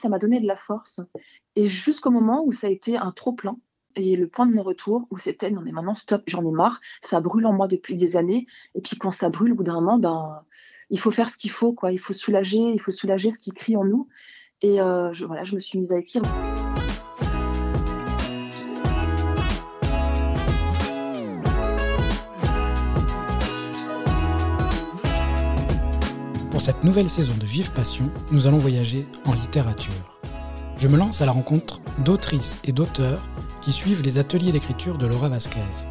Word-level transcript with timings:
ça 0.00 0.08
m'a 0.08 0.18
donné 0.18 0.40
de 0.40 0.46
la 0.46 0.56
force. 0.56 1.00
Et 1.56 1.68
jusqu'au 1.68 2.10
moment 2.10 2.44
où 2.44 2.52
ça 2.52 2.66
a 2.66 2.70
été 2.70 2.96
un 2.96 3.12
trop 3.12 3.32
plein, 3.32 3.56
et 3.96 4.16
le 4.16 4.28
point 4.28 4.46
de 4.46 4.54
mon 4.54 4.62
retour 4.62 5.08
où 5.10 5.18
c'était 5.18 5.50
non 5.50 5.62
mais 5.62 5.72
maintenant 5.72 5.94
stop, 5.94 6.22
j'en 6.26 6.48
ai 6.48 6.52
marre, 6.52 6.80
ça 7.02 7.20
brûle 7.20 7.46
en 7.46 7.52
moi 7.52 7.68
depuis 7.68 7.96
des 7.96 8.16
années. 8.16 8.46
Et 8.74 8.80
puis 8.80 8.96
quand 8.96 9.12
ça 9.12 9.28
brûle, 9.28 9.52
au 9.52 9.56
bout 9.56 9.64
d'un 9.64 9.74
moment, 9.74 9.98
ben 9.98 10.42
il 10.90 10.98
faut 10.98 11.10
faire 11.10 11.30
ce 11.30 11.36
qu'il 11.36 11.50
faut, 11.50 11.72
quoi. 11.72 11.92
Il 11.92 11.98
faut 11.98 12.12
soulager, 12.12 12.58
il 12.58 12.80
faut 12.80 12.90
soulager 12.90 13.30
ce 13.30 13.38
qui 13.38 13.52
crie 13.52 13.76
en 13.76 13.84
nous. 13.84 14.08
Et 14.62 14.80
euh, 14.80 15.12
voilà, 15.26 15.44
je 15.44 15.54
me 15.54 15.60
suis 15.60 15.78
mise 15.78 15.92
à 15.92 15.98
écrire. 15.98 16.22
Pour 26.60 26.66
cette 26.66 26.84
nouvelle 26.84 27.08
saison 27.08 27.32
de 27.40 27.46
Vive 27.46 27.72
Passion, 27.72 28.12
nous 28.32 28.46
allons 28.46 28.58
voyager 28.58 29.06
en 29.24 29.32
littérature. 29.32 30.18
Je 30.76 30.88
me 30.88 30.98
lance 30.98 31.22
à 31.22 31.24
la 31.24 31.32
rencontre 31.32 31.80
d'autrices 32.04 32.60
et 32.64 32.72
d'auteurs 32.72 33.22
qui 33.62 33.72
suivent 33.72 34.02
les 34.02 34.18
ateliers 34.18 34.52
d'écriture 34.52 34.98
de 34.98 35.06
Laura 35.06 35.30
Vasquez. 35.30 35.86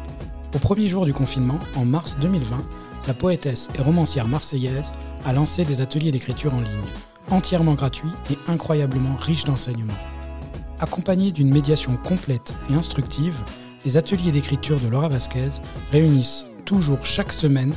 Au 0.54 0.60
premier 0.60 0.88
jour 0.88 1.06
du 1.06 1.12
confinement, 1.12 1.58
en 1.74 1.84
mars 1.84 2.16
2020, 2.20 2.62
la 3.08 3.14
poétesse 3.14 3.66
et 3.76 3.82
romancière 3.82 4.28
marseillaise 4.28 4.92
a 5.24 5.32
lancé 5.32 5.64
des 5.64 5.80
ateliers 5.80 6.12
d'écriture 6.12 6.54
en 6.54 6.60
ligne, 6.60 6.84
entièrement 7.32 7.74
gratuits 7.74 8.12
et 8.30 8.38
incroyablement 8.46 9.16
riches 9.16 9.46
d'enseignements. 9.46 9.92
Accompagnés 10.78 11.32
d'une 11.32 11.52
médiation 11.52 11.96
complète 11.96 12.54
et 12.70 12.74
instructive, 12.74 13.40
les 13.84 13.96
ateliers 13.96 14.30
d'écriture 14.30 14.78
de 14.78 14.86
Laura 14.86 15.08
Vasquez 15.08 15.48
réunissent 15.90 16.46
toujours 16.64 17.04
chaque 17.04 17.32
semaine, 17.32 17.72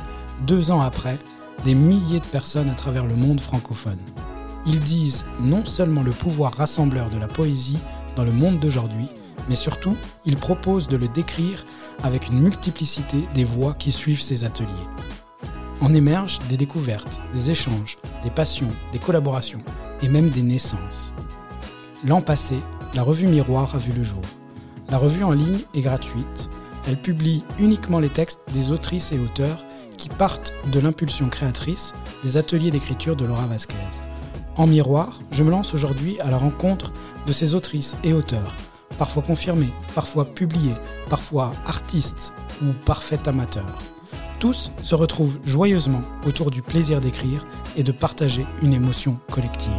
deux 0.46 0.70
ans 0.70 0.80
après, 0.80 1.18
des 1.64 1.74
milliers 1.74 2.20
de 2.20 2.26
personnes 2.26 2.70
à 2.70 2.74
travers 2.74 3.06
le 3.06 3.16
monde 3.16 3.40
francophone. 3.40 4.00
Ils 4.66 4.80
disent 4.80 5.26
non 5.40 5.64
seulement 5.64 6.02
le 6.02 6.10
pouvoir 6.10 6.52
rassembleur 6.52 7.10
de 7.10 7.18
la 7.18 7.28
poésie 7.28 7.78
dans 8.16 8.24
le 8.24 8.32
monde 8.32 8.60
d'aujourd'hui, 8.60 9.08
mais 9.48 9.56
surtout, 9.56 9.96
ils 10.24 10.36
proposent 10.36 10.88
de 10.88 10.96
le 10.96 11.08
décrire 11.08 11.64
avec 12.02 12.28
une 12.28 12.40
multiplicité 12.40 13.26
des 13.34 13.44
voix 13.44 13.74
qui 13.74 13.92
suivent 13.92 14.22
ces 14.22 14.44
ateliers. 14.44 14.68
En 15.80 15.92
émergent 15.92 16.38
des 16.48 16.56
découvertes, 16.56 17.20
des 17.32 17.50
échanges, 17.50 17.98
des 18.22 18.30
passions, 18.30 18.72
des 18.92 18.98
collaborations 18.98 19.62
et 20.02 20.08
même 20.08 20.30
des 20.30 20.42
naissances. 20.42 21.12
L'an 22.06 22.20
passé, 22.20 22.56
la 22.94 23.02
revue 23.02 23.26
Miroir 23.26 23.74
a 23.74 23.78
vu 23.78 23.92
le 23.92 24.02
jour. 24.02 24.22
La 24.90 24.98
revue 24.98 25.24
en 25.24 25.32
ligne 25.32 25.60
est 25.74 25.80
gratuite. 25.80 26.48
Elle 26.86 27.00
publie 27.00 27.42
uniquement 27.58 27.98
les 27.98 28.08
textes 28.08 28.40
des 28.52 28.70
autrices 28.70 29.12
et 29.12 29.18
auteurs 29.18 29.64
partent 30.08 30.52
de 30.72 30.80
l'impulsion 30.80 31.28
créatrice 31.28 31.94
des 32.22 32.36
ateliers 32.36 32.70
d'écriture 32.70 33.16
de 33.16 33.26
Laura 33.26 33.46
Vasquez. 33.46 34.02
En 34.56 34.66
miroir, 34.66 35.18
je 35.32 35.42
me 35.42 35.50
lance 35.50 35.74
aujourd'hui 35.74 36.20
à 36.20 36.30
la 36.30 36.36
rencontre 36.36 36.92
de 37.26 37.32
ces 37.32 37.54
autrices 37.54 37.96
et 38.04 38.12
auteurs, 38.12 38.54
parfois 38.98 39.22
confirmés, 39.22 39.72
parfois 39.94 40.24
publiés, 40.24 40.76
parfois 41.10 41.52
artistes 41.66 42.32
ou 42.62 42.72
parfaits 42.84 43.26
amateurs. 43.26 43.78
Tous 44.38 44.70
se 44.82 44.94
retrouvent 44.94 45.38
joyeusement 45.44 46.02
autour 46.26 46.50
du 46.50 46.62
plaisir 46.62 47.00
d'écrire 47.00 47.46
et 47.76 47.82
de 47.82 47.92
partager 47.92 48.46
une 48.62 48.74
émotion 48.74 49.18
collective. 49.30 49.72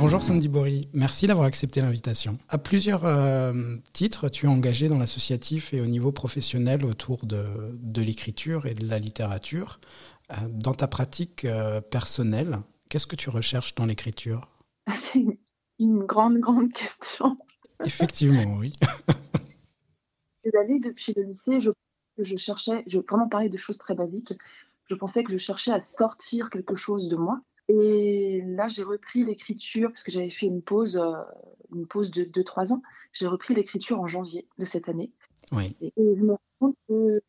Bonjour 0.00 0.22
Sandy 0.22 0.48
Bory, 0.48 0.88
merci 0.94 1.26
d'avoir 1.26 1.46
accepté 1.46 1.82
l'invitation. 1.82 2.38
À 2.48 2.56
plusieurs 2.56 3.04
euh, 3.04 3.76
titres, 3.92 4.30
tu 4.30 4.46
es 4.46 4.48
engagé 4.48 4.88
dans 4.88 4.96
l'associatif 4.96 5.74
et 5.74 5.82
au 5.82 5.84
niveau 5.84 6.10
professionnel 6.10 6.86
autour 6.86 7.26
de, 7.26 8.00
l'écriture 8.00 8.64
et 8.64 8.72
de 8.72 8.88
la 8.88 8.98
littérature. 8.98 9.78
Euh, 10.30 10.36
dans 10.48 10.72
ta 10.72 10.88
pratique 10.88 11.44
euh, 11.44 11.82
personnelle, 11.82 12.60
qu'est-ce 12.88 13.06
que 13.06 13.14
tu 13.14 13.28
recherches 13.28 13.74
dans 13.74 13.84
l'écriture? 13.84 14.48
C'est 15.12 15.38
une 15.78 15.98
grande, 15.98 16.38
grande 16.38 16.72
question. 16.72 17.36
Effectivement, 17.84 18.56
oui. 18.56 18.72
Années, 20.58 20.80
depuis 20.80 21.12
le 21.14 21.24
lycée, 21.24 21.60
je, 21.60 21.72
je 22.16 22.36
cherchais, 22.38 22.84
je 22.86 23.00
vraiment 23.00 23.28
parler 23.28 23.50
de 23.50 23.58
choses 23.58 23.76
très 23.76 23.94
basiques. 23.94 24.32
Je 24.88 24.94
pensais 24.94 25.24
que 25.24 25.32
je 25.32 25.36
cherchais 25.36 25.72
à 25.72 25.80
sortir 25.80 26.48
quelque 26.48 26.74
chose 26.74 27.10
de 27.10 27.16
moi 27.16 27.42
et 27.72 28.42
là, 28.46 28.68
j'ai 28.68 28.82
repris 28.82 29.24
l'écriture, 29.24 29.90
parce 29.90 30.02
que 30.02 30.10
j'avais 30.10 30.30
fait 30.30 30.46
une 30.46 30.62
pause, 30.62 30.96
euh, 30.96 31.22
une 31.72 31.86
pause 31.86 32.10
de 32.10 32.24
2-3 32.24 32.72
ans. 32.72 32.82
J'ai 33.12 33.28
repris 33.28 33.54
l'écriture 33.54 34.00
en 34.00 34.08
janvier 34.08 34.48
de 34.58 34.64
cette 34.64 34.88
année. 34.88 35.12
Oui. 35.52 35.76
Et, 35.80 35.92
je 35.96 36.22
me 36.22 36.32
rends 36.32 36.40
compte 36.58 36.76
que 36.88 37.22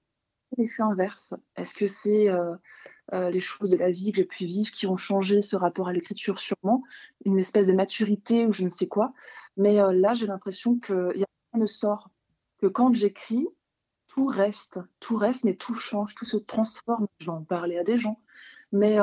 c'est 0.50 0.62
l'effet 0.62 0.82
inverse. 0.82 1.36
Est-ce 1.56 1.76
que 1.76 1.86
c'est 1.86 2.30
euh, 2.30 2.56
euh, 3.14 3.30
les 3.30 3.40
choses 3.40 3.70
de 3.70 3.78
la 3.78 3.92
vie 3.92 4.12
que 4.12 4.18
j'ai 4.18 4.26
pu 4.26 4.46
vivre 4.46 4.72
qui 4.72 4.88
ont 4.88 4.98
changé 4.98 5.44
ce 5.44 5.56
rapport 5.56 5.88
à 5.88 5.94
l'écriture? 5.94 6.40
Sûrement. 6.40 6.82
Une 7.26 7.38
espèce 7.38 7.68
de 7.68 7.74
maturité 7.74 8.46
ou 8.48 8.52
je 8.52 8.64
ne 8.64 8.70
sais 8.70 8.88
quoi. 8.88 9.14
Mais 9.58 9.76
là, 9.76 10.14
j'ai 10.16 10.26
l'impression 10.26 10.80
que 10.80 11.14
rien 11.14 11.26
ne 11.54 11.68
sort. 11.68 12.10
Que 12.58 12.68
quand 12.68 12.94
j'écris, 12.94 13.48
tout 14.08 14.26
reste. 14.26 14.80
Tout 15.00 15.18
reste, 15.18 15.44
mais 15.44 15.56
tout 15.56 15.76
change, 15.76 16.16
tout 16.16 16.26
se 16.26 16.38
transforme. 16.38 17.08
Je 17.20 17.26
vais 17.26 17.32
en 17.32 17.44
parler 17.44 17.78
à 17.78 17.84
des 17.84 17.98
gens. 17.98 18.20
Mais 18.72 18.98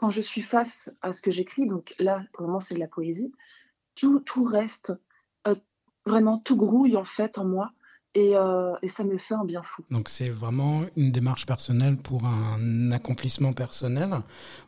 quand 0.00 0.10
je 0.10 0.22
suis 0.22 0.40
face 0.40 0.90
à 1.02 1.12
ce 1.12 1.20
que 1.20 1.30
j'écris, 1.30 1.66
donc 1.66 1.94
là, 1.98 2.22
pour 2.32 2.42
le 2.42 2.46
moment, 2.48 2.60
c'est 2.60 2.74
de 2.74 2.80
la 2.80 2.88
poésie, 2.88 3.32
tout, 3.94 4.20
tout 4.20 4.44
reste, 4.44 4.94
euh, 5.46 5.54
vraiment, 6.06 6.38
tout 6.38 6.56
grouille 6.56 6.96
en 6.96 7.04
fait 7.04 7.36
en 7.36 7.44
moi. 7.44 7.72
Et, 8.14 8.34
euh, 8.34 8.74
et, 8.82 8.88
ça 8.88 9.04
me 9.04 9.18
fait 9.18 9.34
un 9.34 9.44
bien 9.44 9.62
fou. 9.62 9.84
Donc 9.90 10.08
c'est 10.08 10.30
vraiment 10.30 10.82
une 10.96 11.12
démarche 11.12 11.46
personnelle 11.46 11.96
pour 11.96 12.24
un 12.24 12.90
accomplissement 12.90 13.52
personnel. 13.52 14.10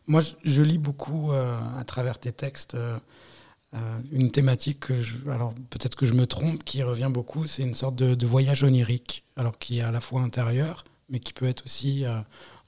Moi, 0.06 0.20
je, 0.44 0.62
lis 0.62 0.78
beaucoup 0.78 1.32
euh, 1.32 1.58
à 1.76 1.82
travers 1.82 2.20
tes 2.20 2.30
textes 2.30 2.76
une 4.12 4.30
thématique 4.30 4.80
que 4.80 5.00
je, 5.00 5.28
alors 5.30 5.54
peut-être 5.70 5.96
que 5.96 6.04
je 6.04 6.12
me 6.12 6.26
trompe, 6.26 6.62
qui 6.62 6.82
revient 6.82 7.08
beaucoup, 7.10 7.46
c'est 7.46 7.62
une 7.62 7.74
sorte 7.74 7.96
de, 7.96 8.14
de, 8.14 8.26
voyage 8.26 8.62
onirique, 8.62 9.24
alors 9.34 9.58
qui 9.58 9.78
est 9.78 9.82
à 9.82 9.90
la 9.90 10.02
fois 10.02 10.20
intérieur, 10.20 10.84
mais 11.08 11.18
qui 11.18 11.32
peut 11.32 11.46
être 11.46 11.64
aussi 11.64 12.04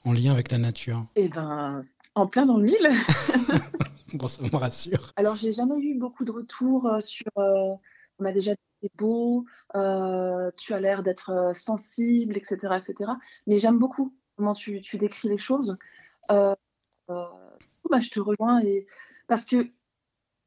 en 0.03 0.13
lien 0.13 0.31
avec 0.33 0.51
la 0.51 0.57
nature. 0.57 1.05
Eh 1.15 1.29
ben, 1.29 1.83
en 2.15 2.27
plein 2.27 2.45
dans 2.45 2.57
le 2.57 2.63
mille. 2.63 2.89
bon, 4.13 4.27
ça 4.27 4.41
me 4.41 4.55
rassure. 4.55 5.11
Alors, 5.17 5.35
j'ai 5.35 5.53
jamais 5.53 5.79
eu 5.79 5.95
beaucoup 5.95 6.25
de 6.25 6.31
retours 6.31 6.87
euh, 6.87 7.01
sur. 7.01 7.27
Euh, 7.37 7.73
on 8.17 8.23
m'a 8.23 8.31
déjà 8.31 8.53
dit 8.53 8.59
c'est 8.81 8.95
beau, 8.97 9.45
euh, 9.75 10.49
tu 10.57 10.73
as 10.73 10.79
l'air 10.79 11.03
d'être 11.03 11.51
sensible, 11.53 12.37
etc., 12.37 12.57
etc. 12.77 13.11
Mais 13.45 13.59
j'aime 13.59 13.77
beaucoup 13.77 14.15
comment 14.37 14.53
tu, 14.53 14.81
décris 14.93 15.27
les 15.27 15.37
choses. 15.37 15.77
bah, 16.29 16.55
je 17.99 18.09
te 18.09 18.19
rejoins 18.19 18.61
et 18.61 18.87
parce 19.27 19.45
que 19.45 19.67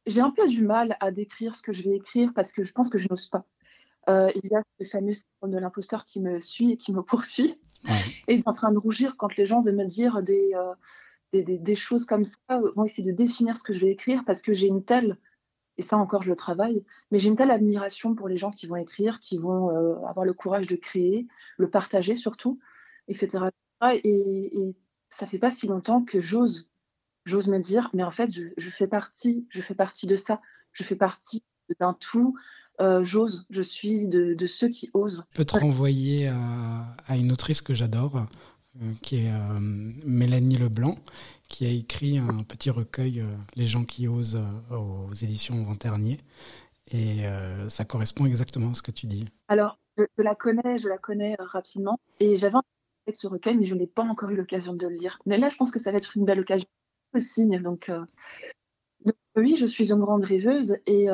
j'ai 0.07 0.23
un 0.23 0.31
peu 0.31 0.49
du 0.49 0.63
mal 0.63 0.97
à 1.01 1.11
décrire 1.11 1.55
ce 1.55 1.63
que 1.63 1.75
je 1.75 1.83
vais 1.83 1.97
écrire 1.97 2.33
parce 2.35 2.53
que 2.53 2.65
je 2.65 2.73
pense 2.73 2.89
que 2.89 2.99
je 2.99 3.07
n'ose 3.11 3.29
pas. 3.29 3.45
il 4.09 4.49
y 4.51 4.55
a 4.55 4.63
ce 4.81 4.87
fameux 4.87 5.13
syndrome 5.13 5.51
de 5.55 5.59
l'imposteur 5.59 6.07
qui 6.07 6.21
me 6.21 6.41
suit 6.41 6.73
et 6.73 6.77
qui 6.79 6.93
me 6.93 7.03
poursuit. 7.03 7.61
Et 8.29 8.43
en 8.47 8.55
train 8.55 8.73
de 8.73 8.79
rougir 8.79 9.19
quand 9.19 9.37
les 9.37 9.45
gens 9.45 9.61
veulent 9.61 9.77
me 9.77 9.85
dire 9.85 10.23
des, 10.23 10.55
des, 11.33 11.75
choses 11.75 12.05
comme 12.05 12.25
ça 12.25 12.61
vont 12.77 12.85
essayer 12.85 13.11
de 13.11 13.17
définir 13.17 13.57
ce 13.57 13.63
que 13.63 13.73
je 13.73 13.81
vais 13.81 13.93
écrire 13.93 14.23
parce 14.27 14.43
que 14.43 14.53
j'ai 14.53 14.67
une 14.67 14.85
telle, 14.85 15.19
et 15.77 15.83
ça 15.83 15.97
encore 15.97 16.23
je 16.23 16.31
le 16.31 16.37
travaille, 16.37 16.85
mais 17.11 17.19
j'ai 17.19 17.29
une 17.29 17.37
telle 17.37 17.51
admiration 17.51 18.15
pour 18.15 18.29
les 18.29 18.37
gens 18.37 18.51
qui 18.51 18.67
vont 18.67 18.77
écrire, 18.77 19.21
qui 19.21 19.39
vont 19.39 19.71
euh, 19.71 19.97
avoir 20.07 20.25
le 20.25 20.33
courage 20.33 20.67
de 20.67 20.77
créer, 20.77 21.27
le 21.57 21.69
partager 21.69 22.15
surtout, 22.17 22.59
etc. 23.09 23.45
Et, 24.05 24.59
et 24.59 24.77
ça 25.11 25.27
fait 25.27 25.39
pas 25.39 25.51
si 25.51 25.67
longtemps 25.67 26.03
que 26.03 26.21
j'ose, 26.21 26.69
j'ose 27.25 27.49
me 27.49 27.59
dire, 27.59 27.91
mais 27.93 28.03
en 28.03 28.11
fait 28.11 28.31
je, 28.33 28.71
fais 28.71 28.89
partie, 28.89 29.47
je 29.51 29.61
fais 29.61 29.75
partie 29.75 30.07
de 30.07 30.17
ça, 30.17 30.41
je 30.73 30.83
fais 30.83 30.97
partie 30.97 31.43
d'un 31.81 31.93
tout. 31.93 32.35
Euh, 32.81 33.03
j'ose, 33.03 33.45
je 33.51 33.61
suis 33.61 34.07
de, 34.07 34.47
ceux 34.47 34.69
qui 34.69 34.89
osent. 34.95 35.25
Je 35.33 35.37
peux 35.37 35.45
te 35.45 35.59
renvoyer 35.59 36.29
à 36.29 37.17
une 37.17 37.33
autrice 37.33 37.61
que 37.61 37.75
j'adore, 37.75 38.17
euh, 38.17 38.23
qui 39.03 39.25
est 39.25 39.31
euh, 39.31 39.59
Mélanie 39.61 40.57
Leblanc, 40.57 40.97
qui 41.49 41.67
a 41.67 41.71
écrit 41.71 42.19
un 42.19 42.43
petit 42.43 42.71
recueil, 42.71 43.21
euh, 43.21 43.31
Les 43.57 43.67
gens 43.67 43.85
qui 43.85 44.09
osent, 44.09 44.41
aux 44.71 45.13
éditions 45.15 45.63
Venternier. 45.65 46.19
Et 46.91 47.25
ça 47.69 47.85
correspond 47.85 48.25
exactement 48.25 48.71
à 48.71 48.75
ce 48.75 48.81
que 48.81 48.91
tu 48.91 49.07
dis. 49.07 49.27
Alors, 49.49 49.79
je, 49.99 50.05
la 50.17 50.35
connais, 50.35 50.79
je 50.79 50.89
la 50.89 50.97
connais 50.97 51.37
rapidement. 51.39 52.01
Et 52.19 52.35
j'avais 52.37 52.55
envie 52.55 52.65
de 53.09 53.15
ce 53.15 53.27
recueil, 53.27 53.59
mais 53.59 53.67
je 53.67 53.75
n'ai 53.75 53.87
pas 53.87 54.05
encore 54.05 54.31
eu 54.31 54.37
l'occasion 54.37 54.73
de 54.73 54.87
le 54.87 54.95
lire. 54.95 55.19
Mais 55.27 55.37
là, 55.37 55.51
je 55.51 55.57
pense 55.57 55.71
que 55.71 55.79
ça 55.79 55.93
va 55.93 55.99
être 55.99 56.17
une 56.17 56.25
belle 56.25 56.41
occasion 56.41 56.67
aussi. 57.13 57.45
Donc, 57.47 57.91
donc 59.05 59.17
oui, 59.37 59.57
je 59.59 59.67
suis 59.67 59.93
une 59.93 60.01
grande 60.01 60.25
rêveuse 60.25 60.79
et 60.87 61.09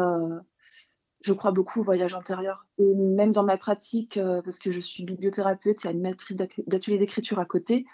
je 1.24 1.32
crois 1.32 1.52
beaucoup 1.52 1.80
au 1.80 1.82
voyage 1.82 2.14
intérieur. 2.14 2.66
Et 2.76 2.94
même 2.94 3.32
dans 3.32 3.44
ma 3.44 3.56
pratique, 3.56 4.18
euh, 4.18 4.42
parce 4.42 4.58
que 4.58 4.70
je 4.70 4.80
suis 4.80 5.04
bibliothérapeute 5.04 5.84
et 5.84 5.88
animatrice 5.88 6.36
d'atelier 6.36 6.98
d'écriture 6.98 7.38
à 7.38 7.46
côté, 7.46 7.86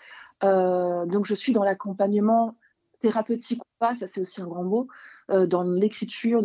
euh, 0.42 1.06
donc 1.06 1.26
je 1.26 1.34
suis 1.36 1.52
dans 1.52 1.62
l'accompagnement 1.62 2.56
thérapeutique 3.00 3.62
ou 3.62 3.68
pas, 3.78 3.94
ça 3.94 4.08
c'est 4.08 4.20
aussi 4.20 4.42
un 4.42 4.46
grand 4.46 4.64
mot, 4.64 4.88
euh, 5.30 5.46
dans 5.46 5.62
l'écriture 5.62 6.42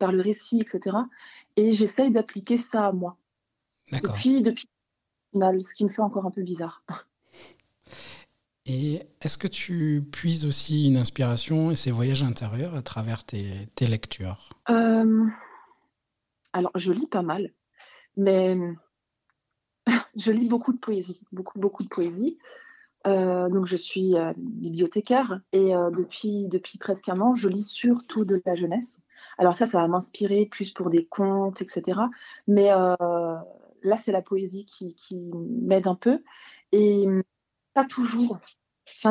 par 0.00 0.10
le 0.10 0.20
récit, 0.20 0.60
etc. 0.60 0.96
Et 1.54 1.74
j'essaye 1.74 2.10
d'appliquer 2.10 2.56
ça 2.56 2.88
à 2.88 2.92
moi. 2.92 3.16
Depuis, 3.92 4.42
depuis 4.42 4.66
ce 5.32 5.74
qui 5.74 5.84
me 5.84 5.90
fait 5.90 6.02
encore 6.02 6.26
un 6.26 6.32
peu 6.32 6.42
bizarre. 6.42 6.82
Et 8.68 9.00
est-ce 9.22 9.38
que 9.38 9.46
tu 9.46 10.02
puises 10.10 10.44
aussi 10.44 10.88
une 10.88 10.96
inspiration 10.96 11.70
et 11.70 11.76
ces 11.76 11.92
voyages 11.92 12.24
intérieurs 12.24 12.74
à 12.74 12.82
travers 12.82 13.22
tes, 13.22 13.68
lectures? 13.80 14.50
Alors, 16.56 16.72
je 16.74 16.90
lis 16.90 17.06
pas 17.06 17.20
mal, 17.20 17.52
mais 18.16 18.56
je 20.16 20.32
lis 20.32 20.48
beaucoup 20.48 20.72
de 20.72 20.78
poésie, 20.78 21.20
beaucoup, 21.30 21.58
beaucoup 21.58 21.82
de 21.82 21.88
poésie. 21.88 22.38
Euh, 23.06 23.50
donc, 23.50 23.66
je 23.66 23.76
suis 23.76 24.16
euh, 24.16 24.32
bibliothécaire 24.38 25.38
et 25.52 25.72
depuis, 25.92 26.48
depuis 26.48 26.78
presque 26.78 27.10
un 27.10 27.20
an, 27.20 27.34
je 27.34 27.48
lis 27.48 27.68
surtout 27.68 28.24
de 28.24 28.40
la 28.46 28.54
jeunesse. 28.54 28.98
Alors 29.36 29.58
ça, 29.58 29.66
ça 29.66 29.82
va 29.82 29.86
m'inspirer 29.86 30.46
plus 30.46 30.70
pour 30.70 30.88
des 30.88 31.04
contes, 31.04 31.60
etc. 31.60 32.00
Mais 32.46 32.68
là, 32.68 33.98
c'est 34.02 34.12
la 34.12 34.22
poésie 34.22 34.64
qui 34.64 35.30
m'aide 35.34 35.86
un 35.86 35.94
peu. 35.94 36.22
Et 36.72 37.06
pas 37.74 37.84
toujours. 37.84 38.38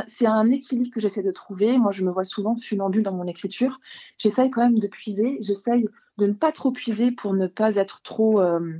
C'est 0.07 0.25
un 0.25 0.49
équilibre 0.51 0.93
que 0.93 0.99
j'essaie 0.99 1.23
de 1.23 1.31
trouver. 1.31 1.77
Moi, 1.77 1.91
je 1.91 2.03
me 2.03 2.11
vois 2.11 2.23
souvent 2.23 2.55
funambule 2.55 3.03
dans 3.03 3.11
mon 3.11 3.27
écriture. 3.27 3.79
J'essaye 4.17 4.49
quand 4.49 4.61
même 4.61 4.79
de 4.79 4.87
puiser. 4.87 5.37
J'essaye 5.41 5.87
de 6.17 6.27
ne 6.27 6.33
pas 6.33 6.51
trop 6.51 6.71
puiser 6.71 7.11
pour 7.11 7.33
ne 7.33 7.47
pas 7.47 7.75
être 7.75 8.01
trop, 8.01 8.41
euh, 8.41 8.79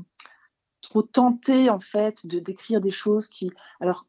trop 0.82 1.02
tentée, 1.02 1.70
en 1.70 1.80
fait, 1.80 2.26
de 2.26 2.40
d'écrire 2.40 2.80
des 2.80 2.92
choses 2.92 3.28
qui. 3.28 3.52
Alors, 3.82 4.06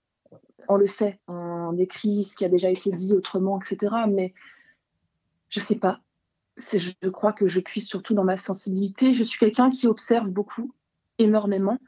on 0.68 0.76
le 0.76 0.86
sait, 0.86 1.20
on 1.28 1.76
écrit 1.78 2.24
ce 2.24 2.36
qui 2.36 2.44
a 2.44 2.48
déjà 2.48 2.70
été 2.70 2.90
dit 2.90 3.12
autrement, 3.12 3.60
etc. 3.60 3.94
Mais 4.08 4.32
je 5.48 5.60
sais 5.60 5.76
pas. 5.76 6.00
Je 6.56 7.08
crois 7.10 7.32
que 7.32 7.48
je 7.48 7.60
puise 7.60 7.86
surtout 7.86 8.14
dans 8.14 8.24
ma 8.24 8.36
sensibilité. 8.36 9.12
Je 9.12 9.22
suis 9.22 9.38
quelqu'un 9.38 9.70
qui 9.70 9.86
observe 9.86 10.28
beaucoup, 10.28 10.72
énormément. 11.18 11.78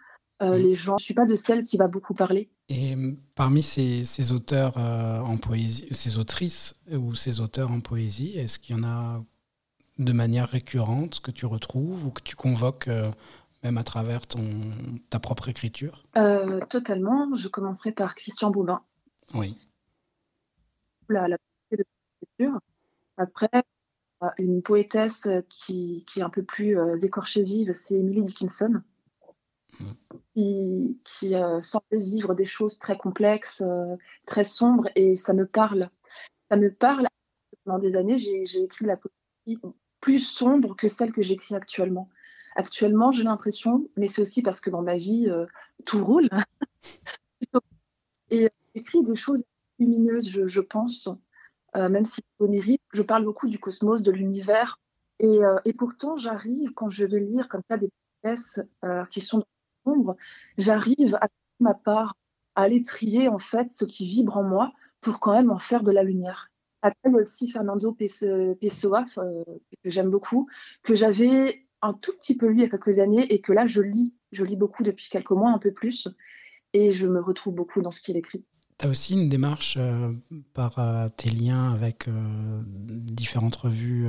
Euh, 0.40 0.56
les 0.56 0.74
gens. 0.74 0.98
Je 0.98 1.04
suis 1.04 1.14
pas 1.14 1.26
de 1.26 1.34
celle 1.34 1.64
qui 1.64 1.76
va 1.76 1.88
beaucoup 1.88 2.14
parler. 2.14 2.48
Et 2.68 2.94
parmi 3.34 3.62
ces, 3.62 4.32
auteurs 4.32 4.78
euh, 4.78 5.20
en 5.20 5.36
poésie, 5.36 5.86
ces 5.90 6.18
autrices 6.18 6.74
ou 6.92 7.14
ces 7.14 7.40
auteurs 7.40 7.70
en 7.72 7.80
poésie, 7.80 8.38
est-ce 8.38 8.58
qu'il 8.58 8.76
y 8.76 8.78
en 8.78 8.84
a 8.84 9.24
de 9.98 10.12
manière 10.12 10.48
récurrente 10.48 11.20
que 11.20 11.32
tu 11.32 11.44
retrouves 11.44 12.06
ou 12.06 12.10
que 12.10 12.22
tu 12.22 12.36
convoques 12.36 12.86
euh, 12.86 13.10
même 13.64 13.78
à 13.78 13.82
travers 13.82 14.28
ton, 14.28 14.72
ta 15.10 15.18
propre 15.18 15.48
écriture? 15.48 16.04
Totalement. 16.70 17.34
Je 17.34 17.48
commencerai 17.48 17.90
par 17.90 18.14
Christian 18.14 18.50
Boubin. 18.50 18.82
Oui. 19.34 19.56
La, 21.08 21.26
la 21.26 21.36
de 21.72 21.78
l'écriture. 21.78 22.60
Après, 23.16 23.50
une 24.38 24.62
poétesse 24.62 25.26
qui, 25.48 26.04
qui, 26.06 26.20
est 26.20 26.22
un 26.22 26.30
peu 26.30 26.44
plus 26.44 26.78
écorchée 27.02 27.42
vive, 27.42 27.72
c'est 27.72 27.94
Emily 27.94 28.22
Dickinson 28.22 28.82
qui, 30.38 31.00
qui 31.04 31.34
euh, 31.34 31.60
semblait 31.62 32.00
vivre 32.00 32.34
des 32.34 32.44
choses 32.44 32.78
très 32.78 32.96
complexes, 32.96 33.60
euh, 33.62 33.96
très 34.26 34.44
sombres, 34.44 34.88
et 34.94 35.16
ça 35.16 35.32
me 35.32 35.46
parle. 35.46 35.90
Ça 36.48 36.56
me 36.56 36.72
parle. 36.72 37.08
Pendant 37.64 37.80
des 37.80 37.96
années, 37.96 38.18
j'ai 38.18 38.62
écrit 38.62 38.86
la 38.86 38.96
poésie 38.96 39.60
plus 40.00 40.20
sombre 40.20 40.76
que 40.76 40.86
celle 40.86 41.12
que 41.12 41.22
j'écris 41.22 41.54
actuellement. 41.54 42.08
Actuellement, 42.54 43.10
j'ai 43.10 43.24
l'impression, 43.24 43.88
mais 43.96 44.08
c'est 44.08 44.22
aussi 44.22 44.42
parce 44.42 44.60
que 44.60 44.70
dans 44.70 44.82
ma 44.82 44.96
vie, 44.96 45.28
euh, 45.28 45.46
tout 45.84 46.04
roule. 46.04 46.30
et 48.30 48.48
j'écris 48.74 49.02
des 49.02 49.16
choses 49.16 49.42
lumineuses, 49.78 50.46
je, 50.46 50.60
pense, 50.60 51.08
même 51.74 52.04
si 52.04 52.20
onirique. 52.38 52.82
Je 52.92 53.02
parle 53.02 53.24
beaucoup 53.24 53.48
du 53.48 53.58
cosmos, 53.58 54.02
de 54.02 54.12
l'univers. 54.12 54.78
Et, 55.20 55.40
et, 55.64 55.72
pourtant, 55.72 56.16
j'arrive, 56.16 56.72
quand 56.72 56.90
je 56.90 57.04
vais 57.04 57.20
lire 57.20 57.48
comme 57.48 57.62
ça 57.68 57.76
des 57.76 57.90
pièces 58.22 58.60
qui 59.10 59.20
sont 59.20 59.44
j'arrive 60.56 61.16
à 61.20 61.28
ma 61.60 61.74
part 61.74 62.16
à 62.54 62.62
aller 62.62 62.82
trier 62.82 63.28
en 63.28 63.38
fait 63.38 63.72
ce 63.72 63.84
qui 63.84 64.06
vibre 64.06 64.36
en 64.36 64.42
moi 64.42 64.72
pour 65.00 65.20
quand 65.20 65.32
même 65.32 65.50
en 65.50 65.58
faire 65.58 65.82
de 65.82 65.92
la 65.92 66.02
lumière. 66.02 66.50
Après 66.82 67.12
aussi 67.12 67.50
Fernando 67.50 67.92
Pessoa, 67.92 69.04
euh, 69.18 69.44
que 69.82 69.90
j'aime 69.90 70.10
beaucoup, 70.10 70.48
que 70.82 70.94
j'avais 70.94 71.66
un 71.82 71.92
tout 71.92 72.12
petit 72.12 72.36
peu 72.36 72.46
lu 72.46 72.58
il 72.58 72.60
y 72.62 72.64
a 72.64 72.68
quelques 72.68 72.98
années 72.98 73.32
et 73.32 73.40
que 73.40 73.52
là 73.52 73.66
je 73.66 73.82
lis, 73.82 74.14
je 74.32 74.44
lis 74.44 74.56
beaucoup 74.56 74.82
depuis 74.82 75.08
quelques 75.08 75.30
mois, 75.30 75.50
un 75.50 75.58
peu 75.58 75.72
plus, 75.72 76.08
et 76.72 76.92
je 76.92 77.06
me 77.06 77.20
retrouve 77.20 77.54
beaucoup 77.54 77.80
dans 77.82 77.90
ce 77.90 78.00
qu'il 78.02 78.16
écrit. 78.16 78.44
Tu 78.78 78.86
as 78.86 78.90
aussi 78.90 79.14
une 79.14 79.28
démarche 79.28 79.74
euh, 79.76 80.12
par 80.54 80.78
euh, 80.78 81.08
tes 81.08 81.30
liens 81.30 81.72
avec 81.72 82.06
euh, 82.06 82.12
différentes 82.64 83.56
revues 83.56 84.08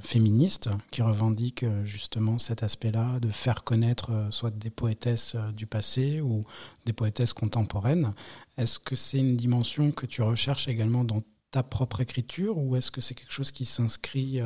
féministes 0.00 0.70
qui 0.90 1.02
revendiquent 1.02 1.64
justement 1.84 2.38
cet 2.38 2.64
aspect-là 2.64 3.20
de 3.20 3.28
faire 3.28 3.62
connaître 3.62 4.26
soit 4.30 4.50
des 4.50 4.70
poétesses 4.70 5.36
du 5.54 5.66
passé 5.66 6.20
ou 6.20 6.42
des 6.84 6.92
poétesses 6.92 7.32
contemporaines. 7.32 8.12
Est-ce 8.56 8.80
que 8.80 8.96
c'est 8.96 9.18
une 9.18 9.36
dimension 9.36 9.92
que 9.92 10.06
tu 10.06 10.22
recherches 10.22 10.66
également 10.66 11.04
dans 11.04 11.22
ta 11.52 11.62
propre 11.62 12.00
écriture 12.00 12.58
ou 12.58 12.74
est-ce 12.74 12.90
que 12.90 13.00
c'est 13.00 13.14
quelque 13.14 13.32
chose 13.32 13.52
qui 13.52 13.64
s'inscrit 13.64 14.40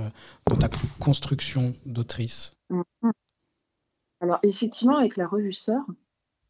dans 0.46 0.56
ta 0.56 0.68
construction 1.00 1.74
d'autrice? 1.86 2.54
Mm-hmm. 2.70 3.12
Alors 4.20 4.38
effectivement, 4.42 4.98
avec 4.98 5.16
la 5.16 5.26
revue 5.26 5.52
Sœur, 5.52 5.82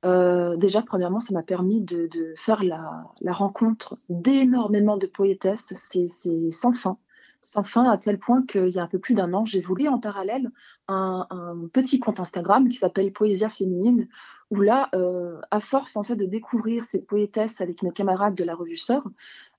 euh, 0.04 0.56
déjà, 0.56 0.82
premièrement, 0.82 1.20
ça 1.20 1.32
m'a 1.32 1.42
permis 1.42 1.80
de, 1.80 2.08
faire 2.36 2.62
la, 2.64 3.04
rencontre 3.32 3.98
d'énormément 4.08 4.96
de 4.96 5.06
poétesses. 5.06 5.72
C'est 5.90 6.50
sans 6.50 6.72
fin. 6.72 6.98
Sans 7.44 7.64
fin, 7.64 7.90
à 7.90 7.98
tel 7.98 8.18
point 8.18 8.44
qu'il 8.46 8.68
y 8.68 8.78
a 8.78 8.84
un 8.84 8.88
peu 8.88 9.00
plus 9.00 9.14
d'un 9.14 9.32
an, 9.32 9.44
j'ai 9.44 9.60
voulu 9.60 9.88
en 9.88 9.98
parallèle 9.98 10.50
un, 10.86 11.26
petit 11.72 11.98
compte 11.98 12.20
Instagram 12.20 12.68
qui 12.68 12.78
s'appelle 12.78 13.12
Poésia 13.12 13.48
Féminine, 13.48 14.08
où 14.50 14.60
là, 14.60 14.90
euh, 14.94 15.40
à 15.50 15.60
force 15.60 15.96
en 15.96 16.04
fait 16.04 16.14
de 16.14 16.26
découvrir 16.26 16.84
ces 16.84 17.00
poétesses 17.00 17.60
avec 17.60 17.82
mes 17.82 17.90
camarades 17.90 18.34
de 18.34 18.44
la 18.44 18.54
revue 18.54 18.76
Sœur, 18.76 19.02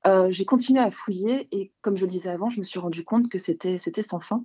euh, 0.05 0.27
j'ai 0.29 0.45
continué 0.45 0.79
à 0.79 0.91
fouiller 0.91 1.47
et 1.51 1.71
comme 1.81 1.97
je 1.97 2.03
le 2.03 2.07
disais 2.07 2.29
avant, 2.29 2.49
je 2.49 2.59
me 2.59 2.65
suis 2.65 2.79
rendu 2.79 3.03
compte 3.03 3.29
que 3.29 3.37
c'était 3.37 3.79
sans 4.01 4.19
fin. 4.19 4.43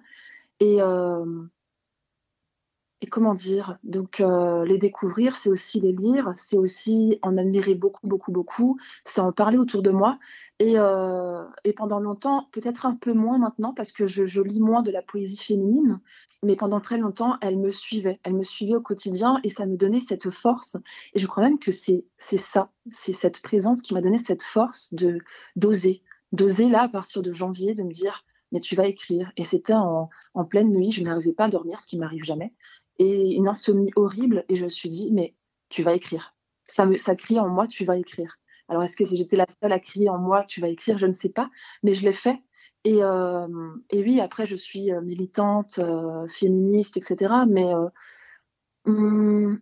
Et 3.00 3.06
comment 3.06 3.35
dire? 3.35 3.79
Donc, 3.85 4.21
euh, 4.21 4.65
les 4.65 4.79
découvrir, 4.79 5.37
c'est 5.37 5.49
aussi 5.49 5.81
les 5.81 5.93
lire, 5.93 6.33
c'est 6.35 6.56
aussi 6.56 7.19
en 7.23 7.39
admirer 7.39 7.75
beaucoup, 7.75 8.06
beaucoup, 8.09 8.33
beaucoup, 8.33 8.79
c'est 9.06 9.21
en 9.21 9.31
parler 9.31 9.56
autour 9.56 9.83
de 9.83 9.91
moi. 9.91 10.19
Et, 10.59 10.75
euh, 10.79 11.45
et 11.62 11.73
pendant 11.73 12.00
longtemps, 12.00 12.49
peut-être 12.50 12.87
un 12.87 12.97
peu 12.97 13.12
moins 13.12 13.39
maintenant, 13.39 13.73
parce 13.73 13.93
que 13.93 14.09
je, 14.09 14.41
lis 14.41 14.61
moins 14.61 14.83
de 14.83 14.91
la 14.91 15.03
poésie 15.03 15.37
féminine, 15.37 16.00
mais 16.43 16.56
pendant 16.56 16.81
très 16.81 16.99
longtemps, 16.99 17.37
elle 17.41 17.59
me 17.59 17.71
suivait, 17.71 18.19
elle 18.25 18.35
me 18.35 18.43
suivait 18.43 18.75
au 18.75 18.81
quotidien 18.81 19.39
et 19.44 19.51
ça 19.51 19.67
me 19.67 19.77
donnait 19.77 20.01
cette 20.01 20.31
force. 20.31 20.77
Et 21.15 21.21
je 21.21 21.27
crois 21.27 21.44
même 21.44 21.59
que 21.59 21.71
c'est 21.71 22.05
ça, 22.19 22.71
c'est 22.91 23.12
cette 23.12 23.43
présence 23.43 23.81
qui 23.81 23.94
m'a 23.94 24.01
donné 24.01 24.19
cette 24.19 24.43
force 24.43 24.93
de 24.93 25.21
d'oser, 25.55 26.03
d'oser 26.33 26.69
là, 26.69 26.83
à 26.83 26.89
partir 26.89 27.23
de 27.23 27.33
janvier, 27.33 27.75
de 27.75 27.82
me 27.84 27.93
dire, 27.93 28.25
mais 28.51 28.61
tu 28.61 28.75
vas 28.77 28.87
écrire. 28.87 29.31
Et 29.37 29.44
c'était 29.44 29.75
en, 29.75 30.08
en 30.34 30.44
pleine 30.44 30.70
nuit, 30.70 30.93
je 30.93 31.03
n'arrivais 31.03 31.32
pas 31.32 31.44
à 31.44 31.49
dormir, 31.49 31.81
ce 31.81 31.87
qui 31.87 31.99
m'arrive 31.99 32.25
jamais 32.25 32.53
et 32.98 33.32
une 33.34 33.48
insomnie 33.48 33.90
horrible. 33.96 34.44
Et 34.48 34.56
je 34.56 34.64
me 34.64 34.70
suis 34.70 34.88
dit, 34.88 35.10
mais 35.12 35.34
tu 35.69 35.82
vas 35.82 35.94
écrire. 35.94 36.34
Ça, 36.67 36.86
me, 36.86 36.96
ça 36.96 37.17
crie 37.17 37.38
en 37.38 37.48
moi, 37.48 37.67
tu 37.67 37.84
vas 37.84 37.96
écrire. 37.96 38.38
Alors, 38.69 38.82
est-ce 38.82 38.96
que 38.96 39.05
si 39.05 39.17
j'étais 39.17 39.36
la 39.36 39.46
seule 39.62 39.72
à 39.72 39.81
crier 39.81 40.10
en 40.10 40.19
moi, 40.19 40.44
tu 40.44 40.60
vas 40.60 40.69
écrire? 40.69 40.98
Je 40.98 41.06
ne 41.06 41.14
sais 41.14 41.31
pas, 41.31 41.50
mais 41.82 41.94
je 41.94 42.02
l'ai 42.02 42.12
fait. 42.12 42.38
Et, 42.84 43.02
euh, 43.02 43.46
et, 43.90 44.02
oui, 44.02 44.20
après, 44.20 44.46
je 44.46 44.56
suis 44.56 44.93
euh, 44.93 45.00
militante, 45.00 45.78
euh, 45.78 46.28
féministe, 46.28 46.96
etc. 46.96 47.32
Mais. 47.48 47.72
Hum, 48.84 49.60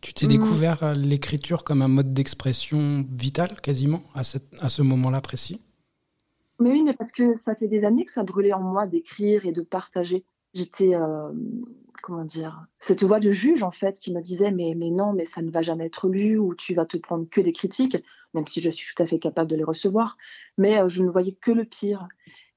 tu 0.00 0.14
t'es 0.14 0.26
découvert 0.26 0.82
hum. 0.82 0.94
l'écriture 0.94 1.62
comme 1.62 1.82
un 1.82 1.88
mode 1.88 2.12
d'expression 2.12 3.06
vital, 3.10 3.60
quasiment, 3.60 4.02
à, 4.14 4.24
cette, 4.24 4.62
à 4.62 4.68
ce 4.68 4.82
moment-là 4.82 5.20
précis? 5.20 5.60
Mais 6.58 6.70
oui, 6.70 6.82
mais 6.82 6.94
parce 6.94 7.12
que 7.12 7.36
ça 7.36 7.54
fait 7.54 7.68
des 7.68 7.84
années 7.84 8.04
que 8.04 8.12
ça 8.12 8.22
brûlait 8.22 8.52
en 8.52 8.60
moi 8.60 8.86
d'écrire 8.86 9.46
et 9.46 9.52
de 9.52 9.62
partager 9.62 10.24
j'étais, 10.54 10.94
euh, 10.94 11.32
comment 12.02 12.24
dire, 12.24 12.66
cette 12.78 13.02
voix 13.02 13.20
de 13.20 13.30
juge 13.30 13.62
en 13.62 13.70
fait 13.70 13.98
qui 13.98 14.14
me 14.14 14.20
disait 14.20 14.50
mais, 14.50 14.74
mais 14.76 14.90
non, 14.90 15.12
mais 15.12 15.26
ça 15.26 15.42
ne 15.42 15.50
va 15.50 15.62
jamais 15.62 15.86
être 15.86 16.08
lu 16.08 16.38
ou 16.38 16.54
tu 16.54 16.74
vas 16.74 16.86
te 16.86 16.96
prendre 16.96 17.28
que 17.28 17.40
des 17.40 17.52
critiques, 17.52 17.96
même 18.34 18.46
si 18.46 18.60
je 18.60 18.70
suis 18.70 18.94
tout 18.94 19.02
à 19.02 19.06
fait 19.06 19.18
capable 19.18 19.50
de 19.50 19.56
les 19.56 19.64
recevoir, 19.64 20.16
mais 20.58 20.78
euh, 20.78 20.88
je 20.88 21.02
ne 21.02 21.10
voyais 21.10 21.36
que 21.40 21.50
le 21.52 21.64
pire. 21.64 22.06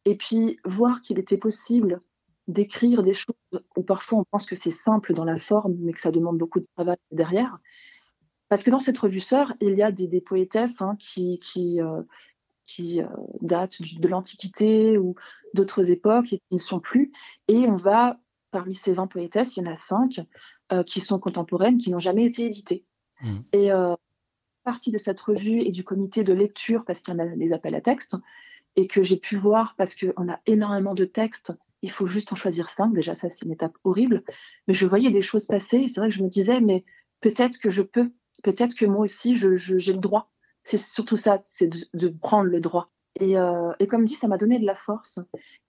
Et 0.06 0.16
puis 0.16 0.60
voir 0.66 1.02
qu'il 1.02 1.18
était 1.20 1.38
possible 1.38 2.00
d'écrire 2.48 3.04
des 3.04 3.14
choses 3.14 3.36
où 3.78 3.84
parfois 3.84 4.20
on 4.20 4.26
pense 4.26 4.46
que 4.46 4.56
c'est 4.56 4.72
simple 4.72 5.14
dans 5.14 5.24
la 5.24 5.38
forme, 5.38 5.76
mais 5.80 5.94
que 5.94 6.02
ça 6.02 6.12
demande 6.12 6.38
beaucoup 6.38 6.60
de 6.60 6.68
travail 6.76 6.98
derrière. 7.12 7.58
Parce 8.50 8.64
que 8.64 8.70
dans 8.70 8.82
cette 8.82 8.98
revue 8.98 9.22
Sœur, 9.22 9.54
il 9.62 9.76
y 9.76 9.82
a 9.82 9.92
des, 9.92 10.08
des 10.08 10.22
poétesses 10.22 10.82
hein, 10.82 10.96
qui, 11.00 11.40
euh, 11.82 12.02
qui 12.66 13.02
euh, 13.02 13.08
datent 13.42 13.82
de 13.82 14.08
l'Antiquité 14.08 14.98
ou 14.98 15.16
d'autres 15.54 15.90
époques 15.90 16.34
et 16.34 16.40
qui 16.40 16.54
ne 16.54 16.60
sont 16.60 16.80
plus. 16.80 17.12
Et 17.48 17.68
on 17.68 17.76
va, 17.76 18.18
parmi 18.52 18.76
ces 18.76 18.94
20 18.94 19.08
poétesses, 19.08 19.58
il 19.58 19.64
y 19.64 19.68
en 19.68 19.72
a 19.72 19.78
5 19.78 20.22
euh, 20.72 20.84
qui 20.84 21.02
sont 21.02 21.20
contemporaines, 21.20 21.78
qui 21.78 21.92
n'ont 21.92 22.00
jamais 22.00 22.26
été 22.26 22.46
éditées. 22.46 22.86
Mmh. 23.22 23.40
Et 23.54 23.72
euh, 23.72 23.96
partie 24.64 24.92
de 24.92 24.98
cette 24.98 25.20
revue 25.20 25.62
et 25.62 25.72
du 25.72 25.84
comité 25.84 26.24
de 26.24 26.34
lecture, 26.34 26.86
parce 26.86 27.02
qu'il 27.02 27.14
y 27.14 27.18
en 27.18 27.20
a 27.20 27.28
des 27.28 27.52
appels 27.52 27.76
à 27.76 27.82
texte, 27.82 28.16
et 28.76 28.88
que 28.88 29.04
j'ai 29.04 29.18
pu 29.18 29.38
voir 29.38 29.76
parce 29.78 29.96
qu'on 29.96 30.32
a 30.32 30.40
énormément 30.46 30.96
de 30.96 31.06
textes, 31.06 31.54
il 31.84 31.92
faut 31.92 32.08
juste 32.08 32.32
en 32.32 32.36
choisir 32.36 32.70
5. 32.70 32.94
Déjà, 32.94 33.14
ça, 33.14 33.30
c'est 33.30 33.46
une 33.46 33.52
étape 33.52 33.78
horrible. 33.84 34.24
Mais 34.68 34.74
je 34.74 34.88
voyais 34.88 35.12
des 35.12 35.22
choses 35.22 35.46
passer, 35.46 35.78
et 35.78 35.88
c'est 35.88 36.00
vrai 36.00 36.10
que 36.10 36.16
je 36.16 36.24
me 36.24 36.30
disais, 36.30 36.62
mais 36.62 36.86
peut-être 37.20 37.60
que 37.60 37.70
je 37.70 37.82
peux, 37.82 38.12
peut-être 38.42 38.74
que 38.74 38.86
moi 38.86 39.02
aussi, 39.02 39.36
j'ai 39.36 39.94
le 39.94 40.00
droit 40.00 40.33
C'est 40.64 40.80
surtout 40.80 41.18
ça, 41.18 41.44
c'est 41.48 41.70
de, 41.94 42.08
prendre 42.08 42.50
le 42.50 42.62
droit. 42.62 42.86
Et, 43.20 43.36
et, 43.80 43.88
comme 43.88 44.06
dit, 44.06 44.16
ça 44.16 44.28
m'a 44.28 44.38
donné 44.38 44.60
de 44.60 44.66
la 44.66 44.76
force. 44.76 45.20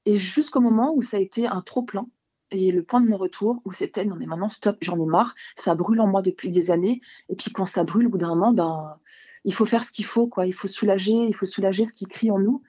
Et 0.07 0.19
jusqu'au 0.19 0.61
moment 0.61 0.95
où 0.95 1.03
ça 1.03 1.17
a 1.17 1.21
été 1.21 1.47
un 1.47 1.63
trop 1.63 1.83
plein, 1.83 2.07
et 2.51 2.71
le 2.71 2.83
point 2.83 3.01
de 3.01 3.09
mon 3.09 3.17
retour 3.17 3.61
où 3.65 3.73
c'était 3.73 4.05
non 4.05 4.17
mais 4.17 4.27
maintenant 4.27 4.49
stop, 4.49 4.77
j'en 4.81 5.03
ai 5.03 5.07
marre, 5.07 5.35
ça 5.57 5.75
brûle 5.75 6.01
en 6.01 6.07
moi 6.07 6.23
depuis 6.23 6.51
des 6.51 6.71
années. 6.71 7.01
Et 7.29 7.35
puis 7.35 7.51
quand 7.51 7.67
ça 7.67 7.85
brûle, 7.85 8.07
au 8.07 8.11
bout 8.11 8.19
d'un 8.19 8.29
moment, 8.29 8.53
ben 8.53 8.97
il 9.45 9.53
faut 9.55 9.67
faire 9.67 9.85
ce 9.85 9.91
qu'il 9.91 10.07
faut, 10.07 10.27
quoi. 10.27 10.47
Il 10.47 10.55
faut 10.55 10.69
soulager, 10.69 11.13
il 11.13 11.35
faut 11.35 11.47
soulager 11.47 11.85
ce 11.85 11.93
qui 11.93 12.07
crie 12.07 12.31
en 12.31 12.39
nous. 12.39 12.63